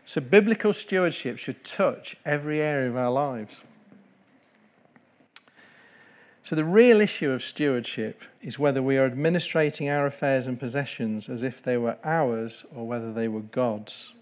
so, 0.04 0.20
biblical 0.20 0.72
stewardship 0.72 1.38
should 1.38 1.62
touch 1.64 2.16
every 2.24 2.60
area 2.60 2.90
of 2.90 2.96
our 2.96 3.10
lives. 3.10 3.62
So, 6.50 6.56
the 6.56 6.64
real 6.64 7.00
issue 7.00 7.30
of 7.30 7.44
stewardship 7.44 8.24
is 8.42 8.58
whether 8.58 8.82
we 8.82 8.98
are 8.98 9.04
administrating 9.04 9.88
our 9.88 10.04
affairs 10.04 10.48
and 10.48 10.58
possessions 10.58 11.28
as 11.28 11.44
if 11.44 11.62
they 11.62 11.76
were 11.76 11.96
ours 12.02 12.66
or 12.74 12.88
whether 12.88 13.12
they 13.12 13.28
were 13.28 13.38
God's. 13.38 14.14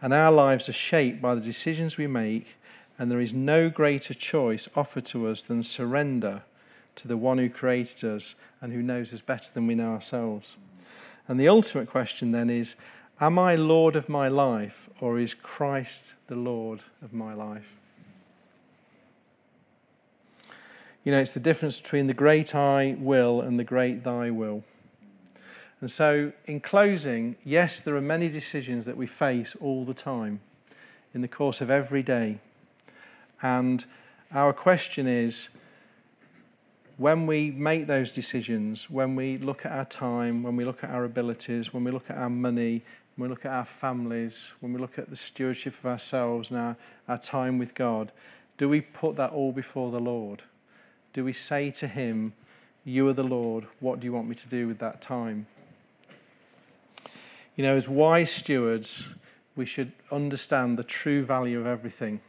And 0.00 0.14
our 0.14 0.32
lives 0.32 0.70
are 0.70 0.72
shaped 0.72 1.20
by 1.20 1.34
the 1.34 1.42
decisions 1.42 1.98
we 1.98 2.06
make 2.06 2.56
and 2.98 3.10
there 3.10 3.20
is 3.20 3.34
no 3.34 3.68
greater 3.68 4.14
choice 4.14 4.66
offered 4.74 5.04
to 5.12 5.28
us 5.28 5.42
than 5.42 5.62
surrender 5.62 6.40
to 6.94 7.06
the 7.06 7.18
one 7.18 7.36
who 7.36 7.50
created 7.50 8.02
us 8.02 8.34
and 8.62 8.72
who 8.72 8.80
knows 8.80 9.12
us 9.12 9.20
better 9.20 9.52
than 9.52 9.66
we 9.66 9.74
know 9.74 9.92
ourselves. 9.92 10.56
And 11.28 11.38
the 11.38 11.48
ultimate 11.48 11.90
question 11.90 12.32
then 12.32 12.48
is 12.48 12.76
Am 13.20 13.38
I 13.38 13.56
Lord 13.56 13.94
of 13.94 14.08
my 14.08 14.28
life, 14.28 14.88
or 15.02 15.18
is 15.18 15.34
Christ 15.34 16.14
the 16.28 16.36
Lord 16.36 16.80
of 17.02 17.12
my 17.12 17.34
life? 17.34 17.76
You 21.02 21.12
know, 21.12 21.18
it's 21.18 21.32
the 21.32 21.40
difference 21.40 21.80
between 21.80 22.08
the 22.08 22.14
great 22.14 22.54
I 22.54 22.94
will 22.98 23.40
and 23.40 23.58
the 23.58 23.64
great 23.64 24.04
thy 24.04 24.30
will. 24.30 24.64
And 25.80 25.90
so, 25.90 26.32
in 26.44 26.60
closing, 26.60 27.36
yes, 27.42 27.80
there 27.80 27.96
are 27.96 28.02
many 28.02 28.28
decisions 28.28 28.84
that 28.84 28.98
we 28.98 29.06
face 29.06 29.56
all 29.56 29.86
the 29.86 29.94
time 29.94 30.40
in 31.14 31.22
the 31.22 31.28
course 31.28 31.62
of 31.62 31.70
every 31.70 32.02
day. 32.02 32.38
And 33.40 33.82
our 34.30 34.52
question 34.52 35.06
is 35.06 35.56
when 36.98 37.26
we 37.26 37.50
make 37.50 37.86
those 37.86 38.14
decisions, 38.14 38.90
when 38.90 39.16
we 39.16 39.38
look 39.38 39.64
at 39.64 39.72
our 39.72 39.86
time, 39.86 40.42
when 40.42 40.54
we 40.54 40.66
look 40.66 40.84
at 40.84 40.90
our 40.90 41.04
abilities, 41.04 41.72
when 41.72 41.82
we 41.82 41.90
look 41.90 42.10
at 42.10 42.18
our 42.18 42.28
money, 42.28 42.82
when 43.16 43.30
we 43.30 43.34
look 43.34 43.46
at 43.46 43.52
our 43.52 43.64
families, 43.64 44.52
when 44.60 44.74
we 44.74 44.78
look 44.78 44.98
at 44.98 45.08
the 45.08 45.16
stewardship 45.16 45.72
of 45.78 45.86
ourselves 45.86 46.50
and 46.50 46.60
our, 46.60 46.76
our 47.08 47.18
time 47.18 47.56
with 47.56 47.74
God, 47.74 48.12
do 48.58 48.68
we 48.68 48.82
put 48.82 49.16
that 49.16 49.30
all 49.30 49.50
before 49.50 49.90
the 49.90 49.98
Lord? 49.98 50.42
Do 51.12 51.24
we 51.24 51.32
say 51.32 51.70
to 51.72 51.88
Him, 51.88 52.32
You 52.84 53.08
are 53.08 53.12
the 53.12 53.24
Lord, 53.24 53.66
what 53.80 54.00
do 54.00 54.06
you 54.06 54.12
want 54.12 54.28
me 54.28 54.34
to 54.36 54.48
do 54.48 54.66
with 54.68 54.78
that 54.78 55.00
time? 55.00 55.46
You 57.56 57.64
know, 57.64 57.74
as 57.74 57.88
wise 57.88 58.30
stewards, 58.32 59.16
we 59.56 59.66
should 59.66 59.92
understand 60.10 60.78
the 60.78 60.84
true 60.84 61.22
value 61.22 61.60
of 61.60 61.66
everything 61.66 62.20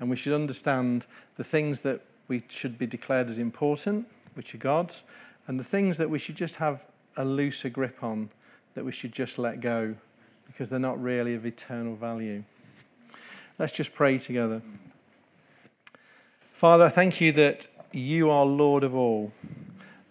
and 0.00 0.10
we 0.10 0.16
should 0.16 0.32
understand 0.32 1.06
the 1.36 1.44
things 1.44 1.80
that 1.82 2.00
we 2.28 2.42
should 2.48 2.78
be 2.78 2.86
declared 2.86 3.28
as 3.28 3.38
important, 3.38 4.06
which 4.34 4.54
are 4.54 4.58
God's, 4.58 5.04
and 5.46 5.58
the 5.58 5.64
things 5.64 5.98
that 5.98 6.10
we 6.10 6.18
should 6.18 6.36
just 6.36 6.56
have 6.56 6.86
a 7.16 7.24
looser 7.24 7.68
grip 7.68 8.02
on, 8.02 8.28
that 8.74 8.84
we 8.84 8.92
should 8.92 9.12
just 9.12 9.38
let 9.38 9.60
go, 9.60 9.96
because 10.46 10.68
they're 10.68 10.78
not 10.78 11.02
really 11.02 11.34
of 11.34 11.46
eternal 11.46 11.96
value. 11.96 12.44
Let's 13.58 13.72
just 13.72 13.94
pray 13.94 14.18
together. 14.18 14.62
Father, 16.52 16.84
I 16.84 16.88
thank 16.88 17.20
you 17.20 17.32
that 17.32 17.66
you 17.92 18.30
are 18.30 18.44
Lord 18.44 18.84
of 18.84 18.94
all, 18.94 19.32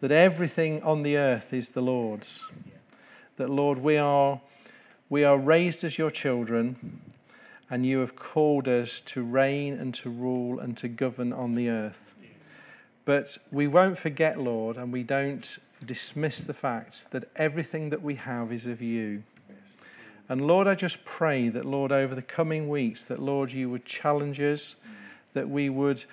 that 0.01 0.11
everything 0.11 0.81
on 0.83 1.03
the 1.03 1.17
earth 1.17 1.53
is 1.53 1.69
the 1.69 1.81
Lord's. 1.81 2.45
That, 3.37 3.49
Lord, 3.49 3.79
we 3.79 3.97
are, 3.97 4.41
we 5.09 5.23
are 5.23 5.37
raised 5.37 5.83
as 5.83 5.97
your 5.97 6.11
children 6.11 7.01
and 7.69 7.85
you 7.85 7.99
have 7.99 8.15
called 8.15 8.67
us 8.67 8.99
to 9.01 9.23
reign 9.23 9.73
and 9.73 9.93
to 9.95 10.09
rule 10.09 10.59
and 10.59 10.77
to 10.77 10.87
govern 10.87 11.33
on 11.33 11.55
the 11.55 11.69
earth. 11.69 12.13
But 13.05 13.37
we 13.51 13.67
won't 13.67 13.97
forget, 13.97 14.39
Lord, 14.39 14.77
and 14.77 14.91
we 14.91 15.03
don't 15.03 15.57
dismiss 15.85 16.41
the 16.41 16.53
fact 16.53 17.11
that 17.11 17.25
everything 17.35 17.89
that 17.89 18.01
we 18.01 18.15
have 18.15 18.51
is 18.51 18.65
of 18.65 18.81
you. 18.81 19.23
And 20.29 20.45
Lord, 20.45 20.67
I 20.67 20.75
just 20.75 21.05
pray 21.05 21.47
that, 21.49 21.63
Lord, 21.63 21.91
over 21.91 22.13
the 22.13 22.21
coming 22.21 22.67
weeks, 22.67 23.05
that, 23.05 23.21
Lord, 23.21 23.51
you 23.51 23.69
would 23.69 23.85
challenge 23.85 24.41
us, 24.41 24.81
that 25.33 25.49
we 25.49 25.69
would, 25.69 26.03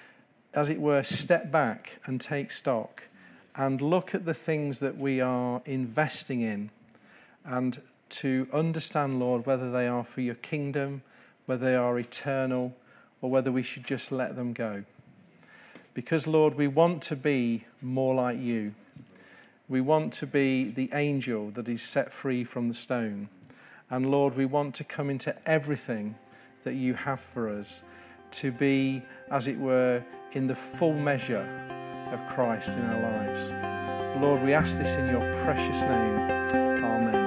as 0.54 0.70
it 0.70 0.80
were, 0.80 1.02
step 1.02 1.50
back 1.50 1.98
and 2.06 2.20
take 2.20 2.50
stock 2.50 3.08
and 3.56 3.80
look 3.80 4.14
at 4.14 4.24
the 4.24 4.34
things 4.34 4.80
that 4.80 4.96
we 4.96 5.20
are 5.20 5.62
investing 5.64 6.40
in 6.40 6.70
and 7.44 7.80
to 8.08 8.48
understand, 8.52 9.20
Lord, 9.20 9.46
whether 9.46 9.70
they 9.70 9.86
are 9.86 10.04
for 10.04 10.20
your 10.20 10.34
kingdom 10.36 11.02
whether 11.46 11.64
they 11.66 11.76
are 11.76 11.98
eternal 11.98 12.74
or 13.20 13.30
whether 13.30 13.52
we 13.52 13.62
should 13.62 13.84
just 13.84 14.10
let 14.10 14.36
them 14.36 14.52
go. 14.52 14.84
Because, 15.92 16.26
Lord, 16.26 16.54
we 16.54 16.66
want 16.66 17.02
to 17.02 17.16
be 17.16 17.64
more 17.80 18.14
like 18.14 18.38
you. 18.38 18.74
We 19.68 19.80
want 19.80 20.12
to 20.14 20.26
be 20.26 20.64
the 20.64 20.90
angel 20.92 21.50
that 21.50 21.68
is 21.68 21.82
set 21.82 22.12
free 22.12 22.44
from 22.44 22.68
the 22.68 22.74
stone. 22.74 23.28
And 23.88 24.10
Lord, 24.10 24.36
we 24.36 24.44
want 24.44 24.74
to 24.76 24.84
come 24.84 25.08
into 25.08 25.36
everything 25.48 26.16
that 26.64 26.74
you 26.74 26.94
have 26.94 27.20
for 27.20 27.48
us 27.48 27.82
to 28.32 28.50
be, 28.50 29.02
as 29.30 29.46
it 29.46 29.58
were, 29.58 30.02
in 30.34 30.46
the 30.46 30.54
full 30.54 30.94
measure 30.94 31.48
of 32.12 32.26
Christ 32.26 32.76
in 32.76 32.84
our 32.84 33.00
lives. 33.00 33.50
Lord, 34.20 34.42
we 34.42 34.52
ask 34.52 34.78
this 34.78 34.94
in 34.96 35.08
your 35.08 35.32
precious 35.42 35.82
name. 35.82 36.84
Amen. 36.84 37.24